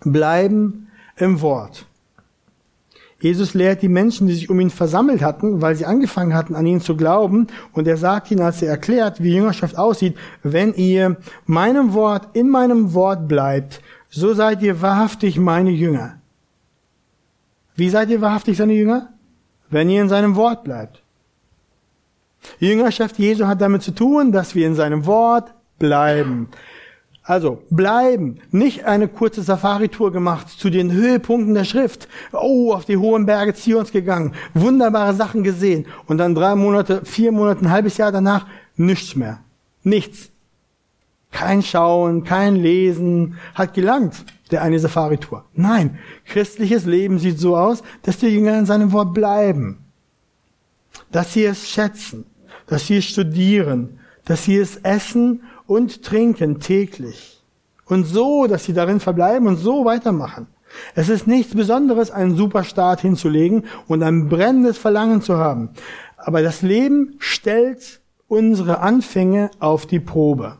[0.00, 1.86] Bleiben im Wort.
[3.20, 6.66] Jesus lehrt die Menschen, die sich um ihn versammelt hatten, weil sie angefangen hatten, an
[6.66, 7.48] ihn zu glauben.
[7.72, 12.48] Und er sagt ihnen, als er erklärt, wie Jüngerschaft aussieht, wenn ihr meinem Wort in
[12.48, 16.16] meinem Wort bleibt, so seid ihr wahrhaftig meine Jünger.
[17.76, 19.10] Wie seid ihr wahrhaftig seine Jünger?
[19.68, 21.02] Wenn ihr in seinem Wort bleibt.
[22.58, 26.48] Die Jüngerschaft Jesu hat damit zu tun, dass wir in seinem Wort bleiben.
[27.30, 32.08] Also bleiben, nicht eine kurze Safari-Tour gemacht zu den Höhepunkten der Schrift.
[32.32, 37.30] Oh, auf die hohen Berge Zions gegangen, wunderbare Sachen gesehen und dann drei Monate, vier
[37.30, 39.38] Monate, ein halbes Jahr danach nichts mehr.
[39.84, 40.30] Nichts.
[41.30, 45.44] Kein Schauen, kein Lesen, hat gelangt, der eine Safari-Tour.
[45.54, 49.78] Nein, christliches Leben sieht so aus, dass die Jünger in seinem Wort bleiben.
[51.12, 52.26] Dass sie es schätzen,
[52.66, 57.40] dass sie es studieren, dass sie es essen und trinken täglich.
[57.84, 60.48] Und so, dass sie darin verbleiben und so weitermachen.
[60.96, 65.70] Es ist nichts Besonderes, einen Superstart hinzulegen und ein brennendes Verlangen zu haben.
[66.16, 70.56] Aber das Leben stellt unsere Anfänge auf die Probe.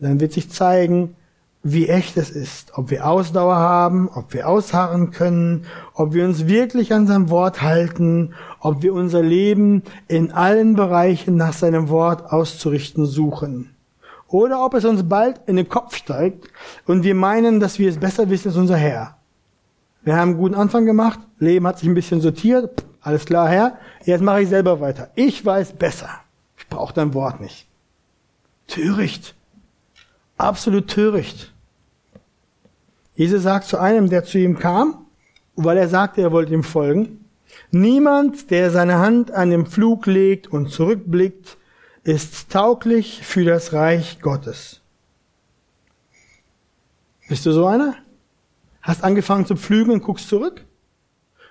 [0.00, 1.14] Dann wird sich zeigen,
[1.62, 6.46] wie echt es ist, ob wir Ausdauer haben, ob wir ausharren können, ob wir uns
[6.46, 12.32] wirklich an sein Wort halten, ob wir unser Leben in allen Bereichen nach seinem Wort
[12.32, 13.74] auszurichten suchen.
[14.26, 16.48] Oder ob es uns bald in den Kopf steigt
[16.86, 19.16] und wir meinen, dass wir es besser wissen als unser Herr.
[20.02, 23.78] Wir haben einen guten Anfang gemacht, Leben hat sich ein bisschen sortiert, alles klar, Herr,
[24.04, 25.10] jetzt mache ich selber weiter.
[25.14, 26.08] Ich weiß besser.
[26.56, 27.66] Ich brauche dein Wort nicht.
[28.66, 29.34] Töricht.
[30.38, 31.51] Absolut töricht.
[33.22, 35.06] Jesus sagt zu einem, der zu ihm kam,
[35.54, 37.24] weil er sagte, er wollte ihm folgen,
[37.70, 41.56] niemand, der seine Hand an den Flug legt und zurückblickt,
[42.02, 44.80] ist tauglich für das Reich Gottes.
[47.28, 47.94] Bist du so einer?
[48.80, 50.64] Hast angefangen zu pflügen und guckst zurück?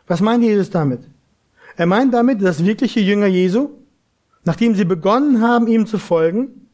[0.07, 0.99] Was meint Jesus damit?
[1.77, 3.69] Er meint damit, dass wirkliche Jünger Jesu,
[4.43, 6.67] nachdem sie begonnen haben, ihm zu folgen,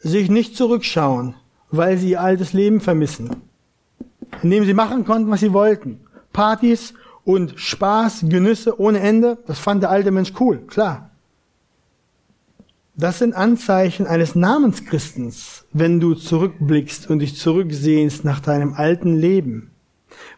[0.00, 1.36] sich nicht zurückschauen,
[1.70, 3.30] weil sie ihr altes Leben vermissen.
[4.42, 6.00] Indem sie machen konnten, was sie wollten.
[6.32, 11.10] Partys und Spaß, Genüsse ohne Ende, das fand der alte Mensch cool, klar.
[12.96, 19.70] Das sind Anzeichen eines Namenschristens, wenn du zurückblickst und dich zurücksehnst nach deinem alten Leben.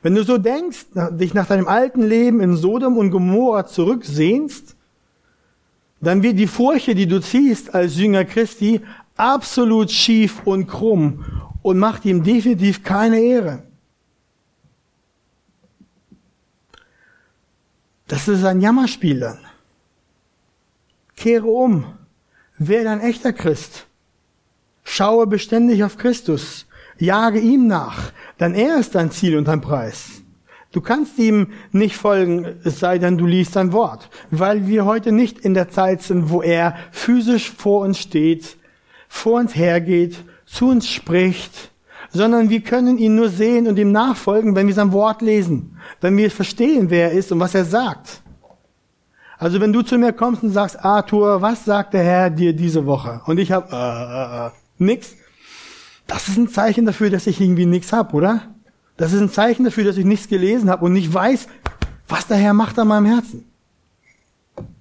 [0.03, 4.77] Wenn du so denkst, dich nach deinem alten Leben in Sodom und Gomorra zurücksehnst,
[6.01, 8.81] dann wird die Furche, die du ziehst als Jünger Christi,
[9.16, 11.25] absolut schief und krumm
[11.62, 13.62] und macht ihm definitiv keine Ehre.
[18.09, 19.38] Das ist ein Jammerspiel dann.
[21.16, 21.85] Kehre um.
[22.59, 23.87] Werde ein echter Christ.
[24.85, 26.66] Schaue beständig auf Christus.
[26.98, 28.12] Jage ihm nach.
[28.38, 30.22] Denn er ist dein Ziel und dein Preis.
[30.72, 34.11] Du kannst ihm nicht folgen, es sei denn, du liest sein Wort.
[34.31, 38.57] Weil wir heute nicht in der Zeit sind, wo er physisch vor uns steht,
[39.12, 41.70] vor uns hergeht, zu uns spricht,
[42.11, 46.16] sondern wir können ihn nur sehen und ihm nachfolgen, wenn wir sein Wort lesen, wenn
[46.16, 48.22] wir verstehen, wer er ist und was er sagt.
[49.38, 52.87] Also wenn du zu mir kommst und sagst, Arthur, was sagt der Herr dir diese
[52.87, 53.20] Woche?
[53.27, 55.14] Und ich habe äh, äh, äh, nix.
[56.07, 58.40] Das ist ein Zeichen dafür, dass ich irgendwie nichts hab, oder?
[58.96, 61.48] Das ist ein Zeichen dafür, dass ich nichts gelesen habe und nicht weiß,
[62.09, 63.44] was der Herr macht an meinem Herzen.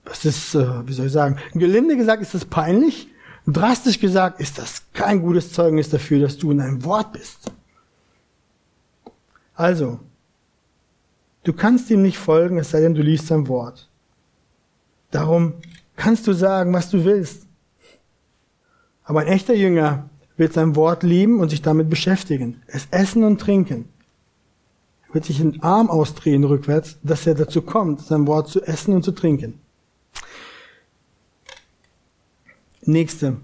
[0.06, 3.11] Das ist, äh, wie soll ich sagen, gelinde gesagt ist das peinlich,
[3.48, 7.52] drastisch gesagt ist das kein gutes Zeugnis dafür, dass du in einem Wort bist.
[9.56, 10.00] Also,
[11.44, 13.90] du kannst ihm nicht folgen, es sei denn, du liest sein Wort.
[15.12, 15.54] Darum
[15.96, 17.46] kannst du sagen, was du willst.
[19.04, 22.62] Aber ein echter Jünger wird sein Wort lieben und sich damit beschäftigen.
[22.68, 23.90] Es essen und trinken.
[25.08, 28.96] Er wird sich den Arm ausdrehen rückwärts, dass er dazu kommt, sein Wort zu essen
[28.96, 29.61] und zu trinken.
[32.84, 33.38] Nächste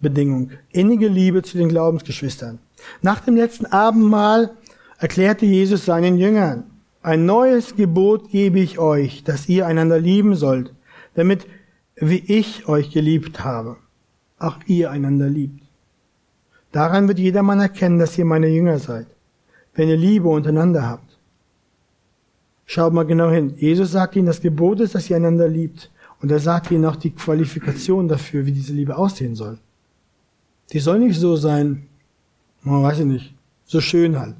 [0.00, 0.50] Bedingung.
[0.70, 2.58] Innige Liebe zu den Glaubensgeschwistern.
[3.02, 4.50] Nach dem letzten Abendmahl
[4.98, 6.64] erklärte Jesus seinen Jüngern,
[7.02, 10.74] ein neues Gebot gebe ich euch, dass ihr einander lieben sollt,
[11.14, 11.46] damit,
[11.94, 13.76] wie ich euch geliebt habe,
[14.38, 15.62] auch ihr einander liebt.
[16.72, 19.06] Daran wird jedermann erkennen, dass ihr meine Jünger seid,
[19.74, 21.16] wenn ihr Liebe untereinander habt.
[22.64, 23.54] Schaut mal genau hin.
[23.56, 25.90] Jesus sagt ihnen, das Gebot ist, dass ihr einander liebt.
[26.20, 29.58] Und er sagt ihnen auch die Qualifikation dafür, wie diese Liebe aussehen soll.
[30.72, 31.86] Die soll nicht so sein,
[32.62, 34.34] man weiß ich nicht, so schön halt.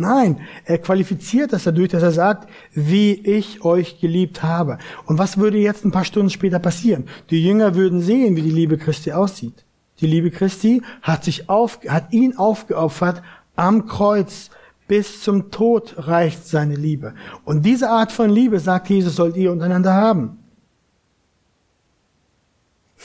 [0.00, 4.78] Nein, er qualifiziert das dadurch, dass er sagt, wie ich euch geliebt habe.
[5.06, 7.06] Und was würde jetzt ein paar Stunden später passieren?
[7.30, 9.64] Die Jünger würden sehen, wie die Liebe Christi aussieht.
[10.00, 13.22] Die Liebe Christi hat sich auf, hat ihn aufgeopfert
[13.56, 14.50] am Kreuz.
[14.86, 17.14] Bis zum Tod reicht seine Liebe.
[17.44, 20.37] Und diese Art von Liebe, sagt Jesus, sollt ihr untereinander haben.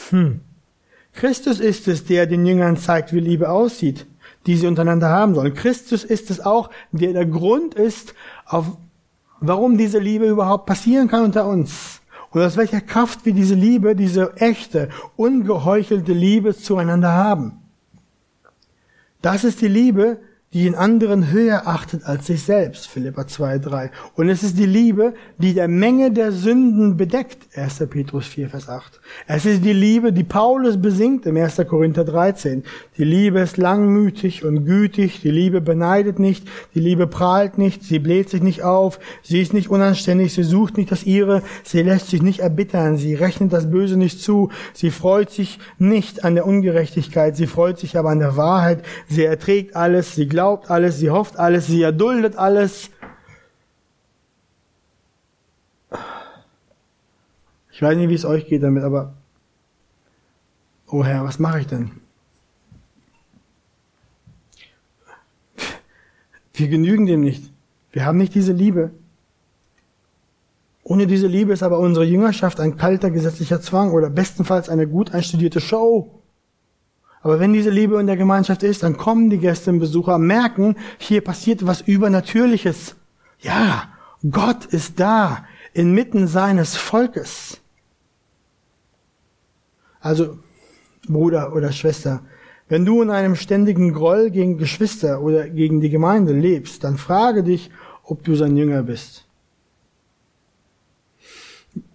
[0.09, 0.41] Hm.
[1.13, 4.07] Christus ist es, der den Jüngern zeigt, wie Liebe aussieht
[4.45, 5.53] die sie untereinander haben sollen.
[5.53, 8.13] Christus ist es auch, der der Grund ist,
[8.45, 8.77] auf,
[9.39, 12.01] warum diese Liebe überhaupt passieren kann unter uns.
[12.31, 17.59] Und aus welcher Kraft wir diese Liebe, diese echte, ungeheuchelte Liebe zueinander haben.
[19.21, 20.19] Das ist die Liebe,
[20.53, 23.91] die den anderen höher achtet als sich selbst, Philippa 2, 3.
[24.15, 27.87] Und es ist die Liebe, die der Menge der Sünden bedeckt, 1.
[27.89, 29.01] Petrus 4, Vers 8.
[29.25, 31.59] Es ist die Liebe, die Paulus besingt im 1.
[31.67, 32.63] Korinther 13.
[32.97, 37.97] Die Liebe ist langmütig und gütig, die Liebe beneidet nicht, die Liebe prahlt nicht, sie
[37.97, 42.09] bläht sich nicht auf, sie ist nicht unanständig, sie sucht nicht das ihre, sie lässt
[42.09, 46.45] sich nicht erbittern, sie rechnet das Böse nicht zu, sie freut sich nicht an der
[46.45, 50.97] Ungerechtigkeit, sie freut sich aber an der Wahrheit, sie erträgt alles, sie glaubt glaubt alles,
[50.97, 52.89] sie hofft alles, sie erduldet alles.
[57.71, 59.13] Ich weiß nicht, wie es euch geht damit, aber
[60.87, 61.91] oh Herr, was mache ich denn?
[66.55, 67.49] Wir genügen dem nicht.
[67.93, 68.91] Wir haben nicht diese Liebe.
[70.83, 75.13] Ohne diese Liebe ist aber unsere Jüngerschaft ein kalter gesetzlicher Zwang oder bestenfalls eine gut
[75.13, 76.21] einstudierte Show.
[77.23, 80.75] Aber wenn diese Liebe in der Gemeinschaft ist, dann kommen die Gäste und Besucher, merken,
[80.97, 82.95] hier passiert was Übernatürliches.
[83.39, 83.85] Ja,
[84.29, 87.61] Gott ist da, inmitten seines Volkes.
[90.01, 90.37] Also,
[91.07, 92.21] Bruder oder Schwester,
[92.67, 97.43] wenn du in einem ständigen Groll gegen Geschwister oder gegen die Gemeinde lebst, dann frage
[97.43, 97.71] dich,
[98.03, 99.25] ob du sein Jünger bist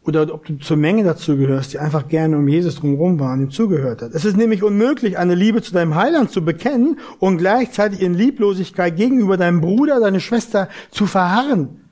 [0.09, 3.43] oder ob du zur Menge dazu gehörst, die einfach gerne um Jesus drumherum war und
[3.43, 4.13] ihm zugehört hat.
[4.15, 8.97] Es ist nämlich unmöglich, eine Liebe zu deinem Heiland zu bekennen und gleichzeitig in Lieblosigkeit
[8.97, 11.88] gegenüber deinem Bruder, deiner Schwester zu verharren.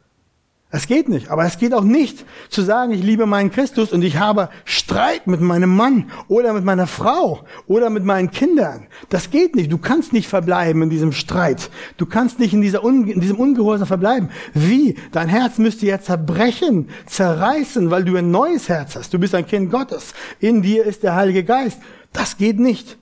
[0.70, 1.30] Es geht nicht.
[1.30, 5.28] Aber es geht auch nicht zu sagen, ich liebe meinen Christus und ich habe Streit
[5.28, 8.88] mit meinem Mann oder mit meiner Frau oder mit meinen Kindern.
[9.08, 9.70] Das geht nicht.
[9.70, 11.70] Du kannst nicht verbleiben in diesem Streit.
[11.98, 14.28] Du kannst nicht in, dieser Un in diesem Ungehorsam verbleiben.
[14.54, 14.96] Wie?
[15.12, 19.14] Dein Herz müsste ja zerbrechen, zerreißen, weil du ein neues Herz hast.
[19.14, 20.14] Du bist ein Kind Gottes.
[20.40, 21.80] In dir ist der Heilige Geist.
[22.12, 22.98] Das geht nicht.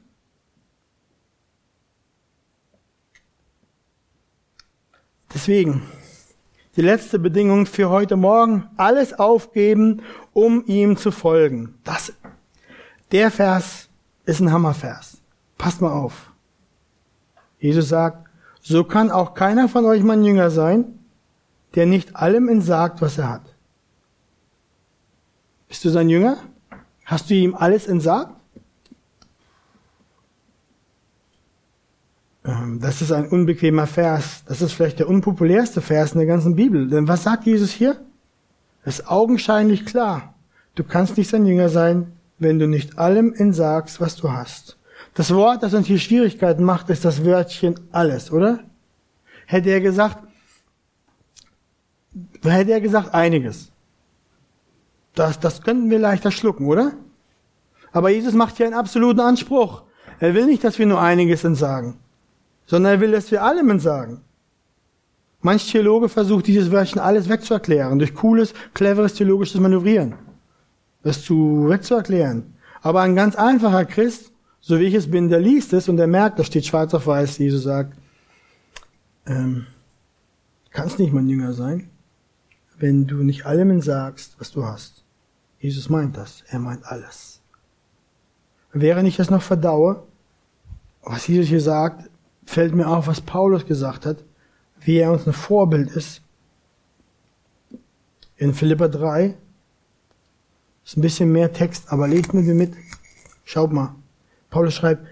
[5.32, 5.82] Deswegen,
[6.76, 10.02] die letzte Bedingung für heute Morgen, alles aufgeben,
[10.32, 11.78] um ihm zu folgen.
[11.84, 12.12] Das,
[13.12, 13.88] der Vers
[14.24, 15.18] ist ein Hammervers.
[15.56, 16.32] Passt mal auf.
[17.58, 18.28] Jesus sagt,
[18.60, 20.98] so kann auch keiner von euch mein Jünger sein,
[21.74, 23.54] der nicht allem entsagt, was er hat.
[25.68, 26.38] Bist du sein Jünger?
[27.04, 28.34] Hast du ihm alles entsagt?
[32.44, 34.44] Das ist ein unbequemer Vers.
[34.46, 36.88] Das ist vielleicht der unpopulärste Vers in der ganzen Bibel.
[36.88, 37.96] Denn was sagt Jesus hier?
[38.84, 40.34] Es ist augenscheinlich klar.
[40.74, 44.76] Du kannst nicht sein Jünger sein, wenn du nicht allem entsagst, was du hast.
[45.14, 48.60] Das Wort, das uns hier Schwierigkeiten macht, ist das Wörtchen alles, oder?
[49.46, 50.18] Hätte er gesagt,
[52.42, 53.70] hätte er gesagt einiges.
[55.14, 56.92] Das, das könnten wir leichter schlucken, oder?
[57.92, 59.84] Aber Jesus macht hier einen absoluten Anspruch.
[60.18, 61.98] Er will nicht, dass wir nur einiges entsagen,
[62.66, 64.20] sondern er will, dass wir allem entsagen.
[65.40, 70.14] Manch Theologe versucht, dieses Wörtchen alles wegzuerklären, durch cooles, cleveres theologisches Manövrieren.
[71.02, 72.54] Das zu wegzuerklären.
[72.80, 76.06] Aber ein ganz einfacher Christ, so wie ich es bin, der liest es und der
[76.06, 77.98] merkt, da steht schwarz auf weiß, Jesus sagt,
[79.26, 79.66] ähm,
[80.70, 81.90] kannst nicht mein Jünger sein,
[82.78, 85.04] wenn du nicht allem sagst, was du hast.
[85.58, 86.44] Jesus meint das.
[86.48, 87.40] Er meint alles.
[88.72, 90.02] Während ich das noch verdaue,
[91.02, 92.10] was Jesus hier sagt,
[92.46, 94.18] fällt mir auf, was Paulus gesagt hat,
[94.80, 96.22] wie er uns ein Vorbild ist.
[98.36, 99.34] In Philippa 3
[100.84, 102.74] ist ein bisschen mehr Text, aber lest mir mit.
[103.44, 103.94] Schaut mal.
[104.50, 105.06] Paulus schreibt,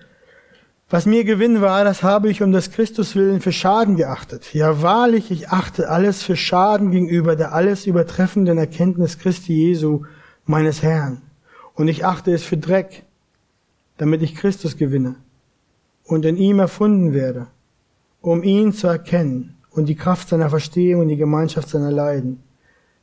[0.90, 4.52] was mir Gewinn war, das habe ich um des Christus willen für Schaden geachtet.
[4.52, 10.04] Ja, wahrlich, ich achte alles für Schaden gegenüber der alles übertreffenden Erkenntnis Christi Jesu,
[10.44, 11.22] meines Herrn.
[11.74, 13.04] Und ich achte es für Dreck,
[13.96, 15.16] damit ich Christus gewinne
[16.04, 17.46] und in ihm erfunden werde,
[18.20, 22.42] um ihn zu erkennen und die Kraft seiner Verstehung und die Gemeinschaft seiner Leiden,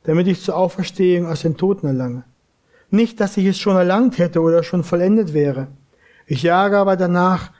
[0.04, 2.24] damit ich zur Auferstehung aus den Toten erlange.
[2.89, 5.68] Nicht, dass ich es schon erlangt hätte oder schon vollendet wäre.
[6.26, 7.52] Ich jage aber danach,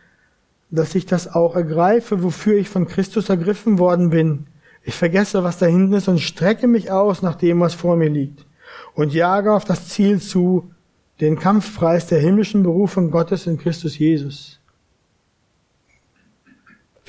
[0.72, 4.48] dass ich das auch ergreife, wofür ich von Christus ergriffen worden bin.
[4.84, 8.10] Ich vergesse, was da hinten ist und strecke mich aus nach dem, was vor mir
[8.10, 8.46] liegt
[8.94, 10.72] und jage auf das Ziel zu,
[11.22, 14.59] den Kampfpreis der himmlischen Berufung Gottes in Christus Jesus.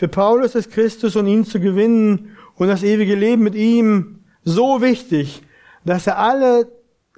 [0.01, 4.81] Für Paulus ist Christus und ihn zu gewinnen und das ewige Leben mit ihm so
[4.81, 5.43] wichtig,
[5.85, 6.73] dass er alle,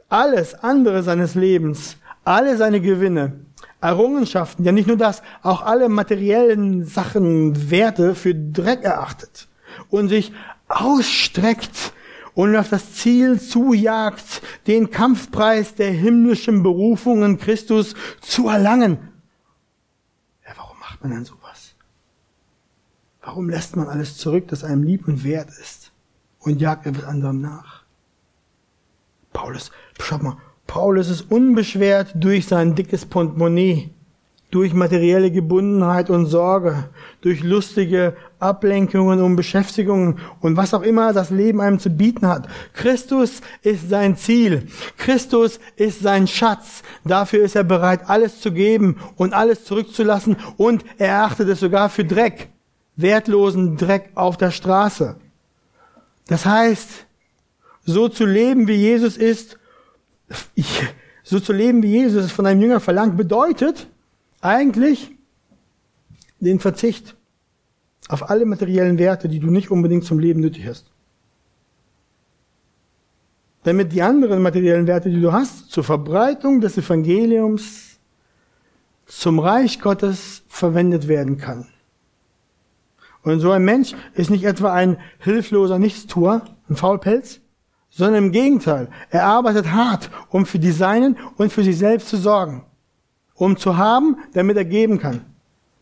[0.09, 3.35] alles andere seines Lebens, alle seine Gewinne,
[3.81, 9.47] Errungenschaften, ja nicht nur das, auch alle materiellen Sachen, Werte für Dreck erachtet
[9.89, 10.33] und sich
[10.67, 11.93] ausstreckt
[12.35, 18.99] und auf das Ziel zujagt, den Kampfpreis der himmlischen Berufungen Christus zu erlangen.
[20.45, 21.42] Ja, warum macht man denn sowas?
[23.23, 25.93] Warum lässt man alles zurück, das einem lieb und wert ist
[26.41, 27.83] und jagt etwas anderem nach?
[29.33, 29.71] Paulus,
[30.01, 33.91] schaut mal, Paulus ist unbeschwert durch sein dickes Portemonnaie,
[34.51, 41.31] durch materielle Gebundenheit und Sorge, durch lustige Ablenkungen und Beschäftigungen und was auch immer das
[41.31, 42.49] Leben einem zu bieten hat.
[42.75, 44.67] Christus ist sein Ziel.
[44.99, 46.83] Christus ist sein Schatz.
[47.05, 51.89] Dafür ist er bereit, alles zu geben und alles zurückzulassen und er erachtet es sogar
[51.89, 52.52] für Dreck,
[52.97, 55.17] wertlosen Dreck auf der Straße.
[56.27, 57.07] Das heißt,
[57.85, 59.59] so zu leben, wie Jesus ist,
[61.23, 63.89] so zu leben, wie Jesus es von einem Jünger verlangt, bedeutet
[64.41, 65.11] eigentlich
[66.41, 67.15] den Verzicht
[68.09, 70.91] auf alle materiellen Werte, die du nicht unbedingt zum Leben nötig hast.
[73.63, 77.99] Damit die anderen materiellen Werte, die du hast, zur Verbreitung des Evangeliums,
[79.07, 81.69] zum Reich Gottes verwendet werden kann.
[83.23, 87.41] Und so ein Mensch ist nicht etwa ein hilfloser Nichtstuer, ein Faulpelz,
[87.89, 88.89] sondern im Gegenteil.
[89.11, 92.65] Er arbeitet hart, um für die Seinen und für sich selbst zu sorgen.
[93.35, 95.25] Um zu haben, damit er geben kann.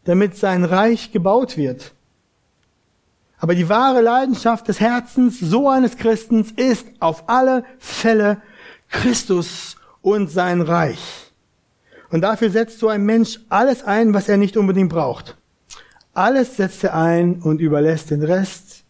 [0.05, 1.93] Damit sein Reich gebaut wird.
[3.39, 8.43] Aber die wahre Leidenschaft des Herzens so eines Christens ist auf alle Fälle
[8.91, 11.33] Christus und sein Reich.
[12.11, 15.39] Und dafür setzt so ein Mensch alles ein, was er nicht unbedingt braucht.
[16.13, 18.85] Alles setzt er ein und überlässt den Rest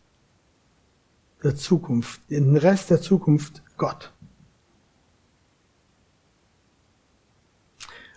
[1.43, 4.13] der Zukunft, den Rest der Zukunft Gott.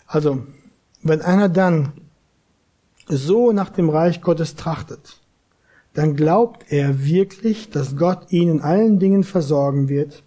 [0.08, 0.46] Also,
[1.02, 1.94] wenn einer dann
[3.08, 5.20] so nach dem Reich Gottes trachtet,
[5.94, 10.24] dann glaubt er wirklich, dass Gott ihn in allen Dingen versorgen wird.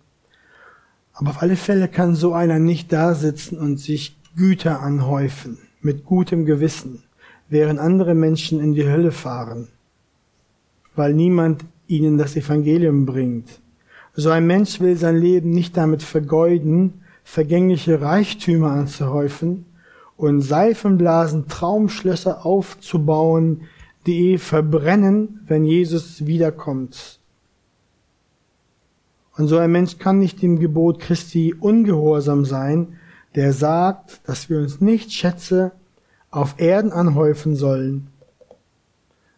[1.13, 6.05] Aber auf alle Fälle kann so einer nicht da sitzen und sich Güter anhäufen mit
[6.05, 7.03] gutem Gewissen,
[7.49, 9.69] während andere Menschen in die Hölle fahren,
[10.95, 13.61] weil niemand ihnen das Evangelium bringt.
[14.15, 19.67] So ein Mensch will sein Leben nicht damit vergeuden, vergängliche Reichtümer anzuhäufen
[20.17, 23.63] und Seifenblasen Traumschlösser aufzubauen,
[24.07, 27.21] die verbrennen, wenn Jesus wiederkommt.
[29.37, 32.97] Und so ein Mensch kann nicht dem Gebot Christi ungehorsam sein,
[33.35, 35.73] der sagt, dass wir uns nicht Schätze
[36.37, 38.09] auf Erden anhäufen sollen,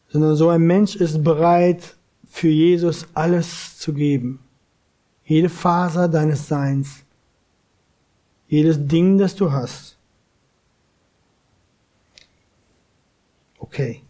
[0.08, 1.94] sondern so ein Mensch ist bereit,
[2.26, 4.40] für Jesus alles zu geben.
[5.24, 7.04] Jede Faser deines Seins.
[8.48, 9.96] Jedes Ding, das du hast.
[13.58, 14.02] Okay.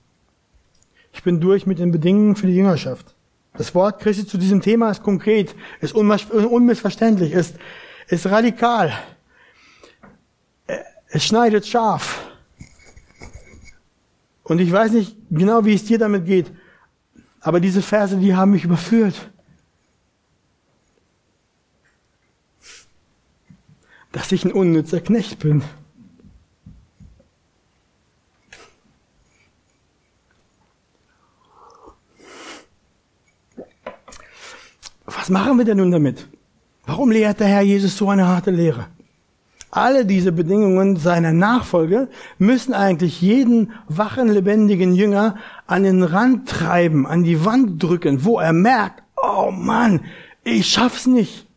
[1.12, 3.14] Ich bin durch mit den Bedingungen für die Jüngerschaft.
[3.55, 7.57] Das Wort Christi zu diesem Thema ist konkret, ist unmissverständlich, ist,
[8.07, 8.93] ist radikal.
[11.09, 12.28] Es schneidet scharf.
[14.49, 16.51] Und ich weiß nicht genau, wie es dir damit geht,
[17.41, 19.31] aber diese Verse, die haben mich überführt.
[24.11, 25.63] Dass ich ein unnützer Knecht bin.
[35.05, 36.27] Was machen wir denn nun damit?
[36.87, 38.89] Warum lehrt der Herr Jesus so eine harte Lehre?
[39.71, 42.09] Alle diese Bedingungen seiner Nachfolge
[42.39, 48.39] müssen eigentlich jeden wachen, lebendigen Jünger an den Rand treiben, an die Wand drücken, wo
[48.39, 50.01] er merkt, oh Mann,
[50.43, 51.49] ich schaff's nicht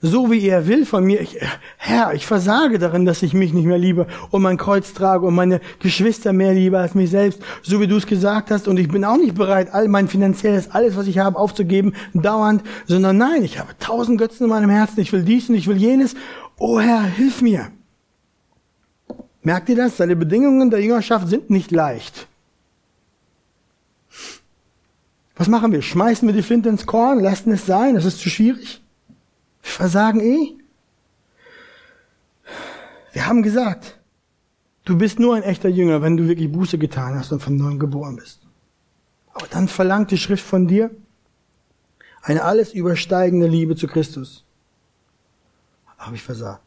[0.00, 1.20] so wie er will von mir.
[1.20, 1.38] Ich,
[1.76, 5.34] Herr, ich versage darin, dass ich mich nicht mehr liebe und mein Kreuz trage und
[5.34, 8.68] meine Geschwister mehr liebe als mich selbst, so wie du es gesagt hast.
[8.68, 12.62] Und ich bin auch nicht bereit, all mein finanzielles, alles, was ich habe, aufzugeben, dauernd,
[12.86, 15.00] sondern nein, ich habe tausend Götzen in meinem Herzen.
[15.00, 16.14] Ich will dies und ich will jenes.
[16.58, 17.70] Oh Herr, hilf mir.
[19.42, 19.96] Merkt ihr das?
[19.96, 22.26] Seine Bedingungen der Jüngerschaft sind nicht leicht.
[25.36, 25.82] Was machen wir?
[25.82, 27.20] Schmeißen wir die Flinte ins Korn?
[27.20, 27.94] Lassen es sein?
[27.94, 28.82] Das ist zu schwierig?
[29.62, 30.56] Wir versagen eh.
[33.12, 33.98] Wir haben gesagt,
[34.84, 37.78] du bist nur ein echter Jünger, wenn du wirklich Buße getan hast und von neuem
[37.78, 38.40] geboren bist.
[39.32, 40.90] Aber dann verlangt die Schrift von dir
[42.22, 44.44] eine alles übersteigende Liebe zu Christus.
[45.98, 46.62] Habe ich versagt.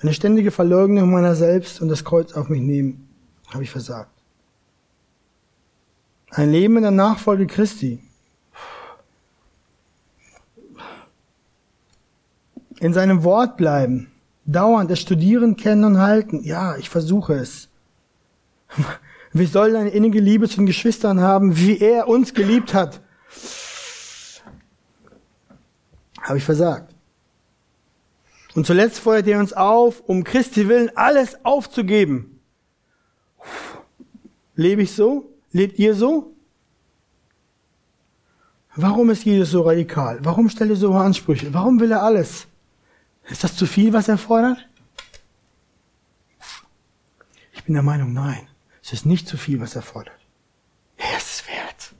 [0.00, 3.08] Eine ständige Verleugnung meiner selbst und das Kreuz auf mich nehmen.
[3.48, 4.12] Habe ich versagt.
[6.30, 8.00] Ein Leben in der Nachfolge Christi
[12.80, 14.10] in seinem Wort bleiben,
[14.44, 16.42] dauernd das Studieren, Kennen und Halten.
[16.42, 17.68] Ja, ich versuche es.
[19.32, 23.00] Wir sollen eine innige Liebe zu den Geschwistern haben, wie er uns geliebt hat.
[26.22, 26.94] Habe ich versagt.
[28.58, 32.40] Und zuletzt fordert er uns auf, um Christi willen alles aufzugeben.
[34.56, 35.32] Lebe ich so?
[35.52, 36.34] Lebt ihr so?
[38.74, 40.18] Warum ist Jesus so radikal?
[40.24, 41.54] Warum stellt er so hohe Ansprüche?
[41.54, 42.48] Warum will er alles?
[43.28, 44.58] Ist das zu viel, was er fordert?
[47.52, 48.48] Ich bin der Meinung, nein.
[48.82, 50.18] Es ist nicht zu viel, was er fordert.
[50.96, 51.94] Er ist es wert.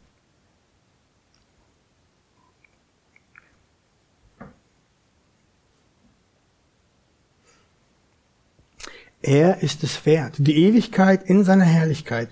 [9.28, 10.36] Er ist es wert.
[10.38, 12.30] Die Ewigkeit in seiner Herrlichkeit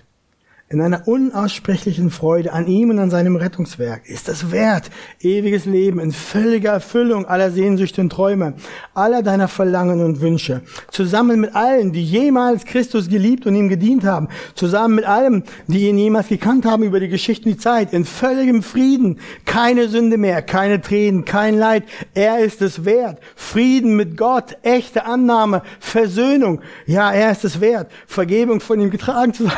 [0.69, 4.09] in einer unaussprechlichen Freude an ihm und an seinem Rettungswerk.
[4.09, 4.91] Ist es wert,
[5.21, 8.55] ewiges Leben in völliger Erfüllung aller Sehnsüchte und Träume,
[8.93, 10.61] aller deiner Verlangen und Wünsche,
[10.91, 15.87] zusammen mit allen, die jemals Christus geliebt und ihm gedient haben, zusammen mit allem, die
[15.87, 20.41] ihn jemals gekannt haben über die Geschichten, die Zeit, in völligem Frieden, keine Sünde mehr,
[20.41, 21.83] keine Tränen, kein Leid.
[22.13, 23.19] Er ist es wert.
[23.37, 26.59] Frieden mit Gott, echte Annahme, Versöhnung.
[26.85, 29.53] Ja, er ist es wert, Vergebung von ihm getragen zu sein.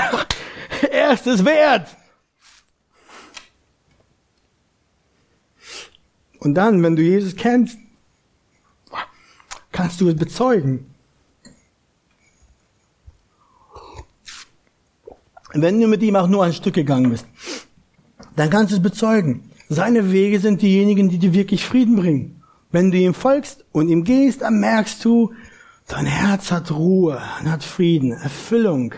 [0.91, 1.95] Er ist es wert.
[6.39, 7.77] Und dann, wenn du Jesus kennst,
[9.71, 10.85] kannst du es bezeugen.
[15.53, 17.25] Wenn du mit ihm auch nur ein Stück gegangen bist,
[18.35, 19.51] dann kannst du es bezeugen.
[19.67, 22.41] Seine Wege sind diejenigen, die dir wirklich Frieden bringen.
[22.71, 25.33] Wenn du ihm folgst und ihm gehst, dann merkst du,
[25.87, 28.93] dein Herz hat Ruhe, hat Frieden, Erfüllung.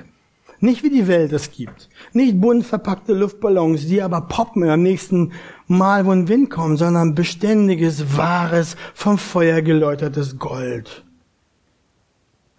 [0.64, 1.90] Nicht wie die Welt es gibt.
[2.14, 5.34] Nicht bunt verpackte Luftballons, die aber poppen am nächsten
[5.68, 11.04] Mal, wo ein Wind kommt, sondern beständiges, wahres, vom Feuer geläutertes Gold.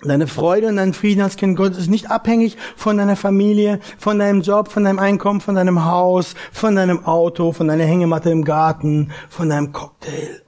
[0.03, 4.19] Deine Freude und dein Frieden als Kind Gottes ist nicht abhängig von deiner Familie, von
[4.19, 8.45] deinem Job, von deinem Einkommen, von deinem Haus, von deinem Auto, von deiner Hängematte im
[8.45, 10.43] Garten, von deinem Cocktail.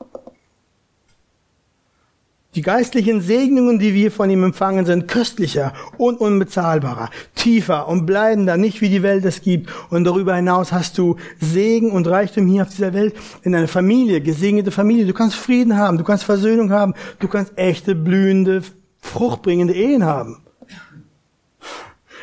[2.54, 8.56] Die geistlichen Segnungen, die wir von ihm empfangen, sind köstlicher und unbezahlbarer, tiefer und bleibender,
[8.56, 9.70] nicht wie die Welt es gibt.
[9.90, 14.20] Und darüber hinaus hast du Segen und Reichtum hier auf dieser Welt in deiner Familie,
[14.20, 15.04] gesegnete Familie.
[15.04, 18.62] Du kannst Frieden haben, du kannst Versöhnung haben, du kannst echte, blühende,
[19.00, 20.38] fruchtbringende Ehen haben.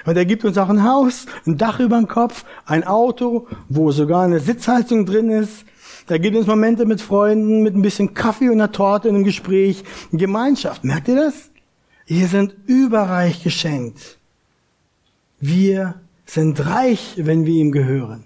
[0.05, 3.91] Und er gibt uns auch ein Haus, ein Dach über dem Kopf, ein Auto, wo
[3.91, 5.65] sogar eine Sitzheizung drin ist,
[6.11, 9.23] da gibt es Momente mit Freunden, mit ein bisschen Kaffee und einer Torte in einem
[9.23, 10.83] Gespräch, Gemeinschaft.
[10.83, 11.51] Merkt ihr das?
[12.05, 14.17] Wir sind überreich geschenkt.
[15.39, 15.95] Wir
[16.25, 18.25] sind reich, wenn wir ihm gehören.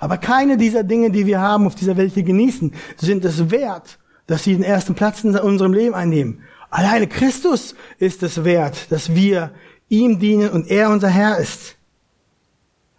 [0.00, 3.98] Aber keine dieser Dinge, die wir haben, auf dieser Welt hier genießen, sind es wert,
[4.26, 6.40] dass sie den ersten Platz in unserem Leben einnehmen.
[6.70, 9.50] Alleine Christus ist es wert, dass wir
[9.90, 11.76] ihm dienen und er unser Herr ist.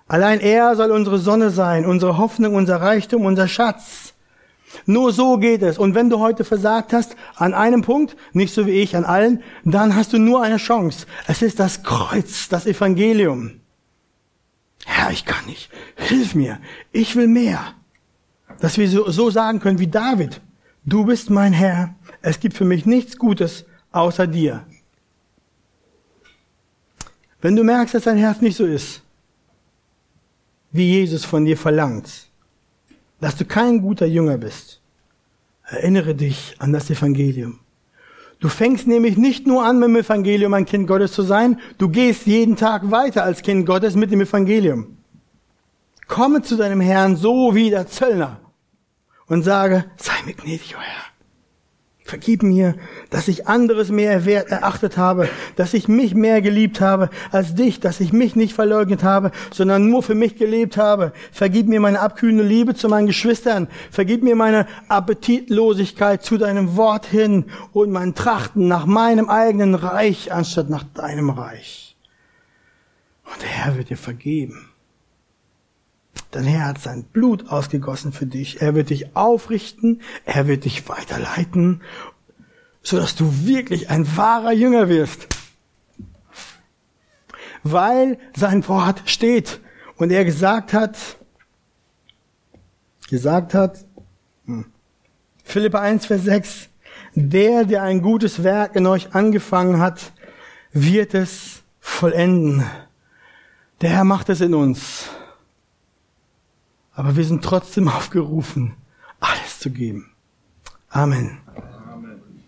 [0.08, 4.14] Allein er soll unsere Sonne sein, unsere Hoffnung, unser Reichtum, unser Schatz.
[4.86, 5.78] Nur so geht es.
[5.78, 9.43] Und wenn du heute versagt hast, an einem Punkt, nicht so wie ich, an allen,
[9.65, 11.05] dann hast du nur eine Chance.
[11.28, 13.59] Es ist das Kreuz, das Evangelium.
[14.86, 15.70] Herr, ich kann nicht.
[15.95, 16.59] Hilf mir.
[16.91, 17.74] Ich will mehr.
[18.59, 20.41] Dass wir so, so sagen können wie David.
[20.86, 21.95] Du bist mein Herr.
[22.22, 24.65] Es gibt für mich nichts Gutes außer dir.
[27.41, 29.01] Wenn du merkst, dass dein Herz nicht so ist,
[30.72, 32.29] wie Jesus von dir verlangt,
[33.20, 34.82] dass du kein guter Jünger bist,
[35.65, 37.59] erinnere dich an das Evangelium.
[38.39, 41.89] Du fängst nämlich nicht nur an, mit dem Evangelium ein Kind Gottes zu sein, du
[41.89, 44.97] gehst jeden Tag weiter als Kind Gottes mit dem Evangelium.
[46.07, 48.39] Komme zu deinem Herrn so wie der Zöllner
[49.28, 51.09] und sage, sei mir gnädig, euer Herr.
[52.10, 52.74] Vergib mir,
[53.12, 57.80] dass ich anderes mehr wert erachtet habe, dass ich mich mehr geliebt habe als dich,
[57.80, 61.14] dass ich mich nicht verleugnet habe, sondern nur für mich gelebt habe.
[61.32, 63.68] Vergib mir meine abkühlende Liebe zu meinen Geschwistern.
[63.91, 70.34] Vergib mir meine Appetitlosigkeit zu deinem Wort hin und mein Trachten nach meinem eigenen Reich
[70.34, 71.95] anstatt nach deinem Reich.
[73.24, 74.68] Und der Herr wird dir vergeben.
[76.32, 78.62] Dein Herr hat sein Blut ausgegossen für dich.
[78.62, 80.02] Er wird dich aufrichten.
[80.26, 81.82] Er wird dich weiterleiten,
[82.84, 85.28] sodass du wirklich ein wahrer Jünger wirst.
[87.64, 89.60] Weil sein Wort steht
[89.98, 90.98] und er gesagt hat,
[93.10, 93.86] gesagt hat,
[94.46, 94.66] hm,
[95.44, 96.70] Philippa 1, Vers 6,
[97.16, 100.14] der, der ein gutes Werk in euch angefangen hat,
[100.72, 102.64] wird es vollenden.
[103.82, 105.10] Der Herr macht es in uns.
[107.00, 108.74] Aber wir sind trotzdem aufgerufen,
[109.22, 110.12] alles zu geben.
[110.89, 111.38] Amen.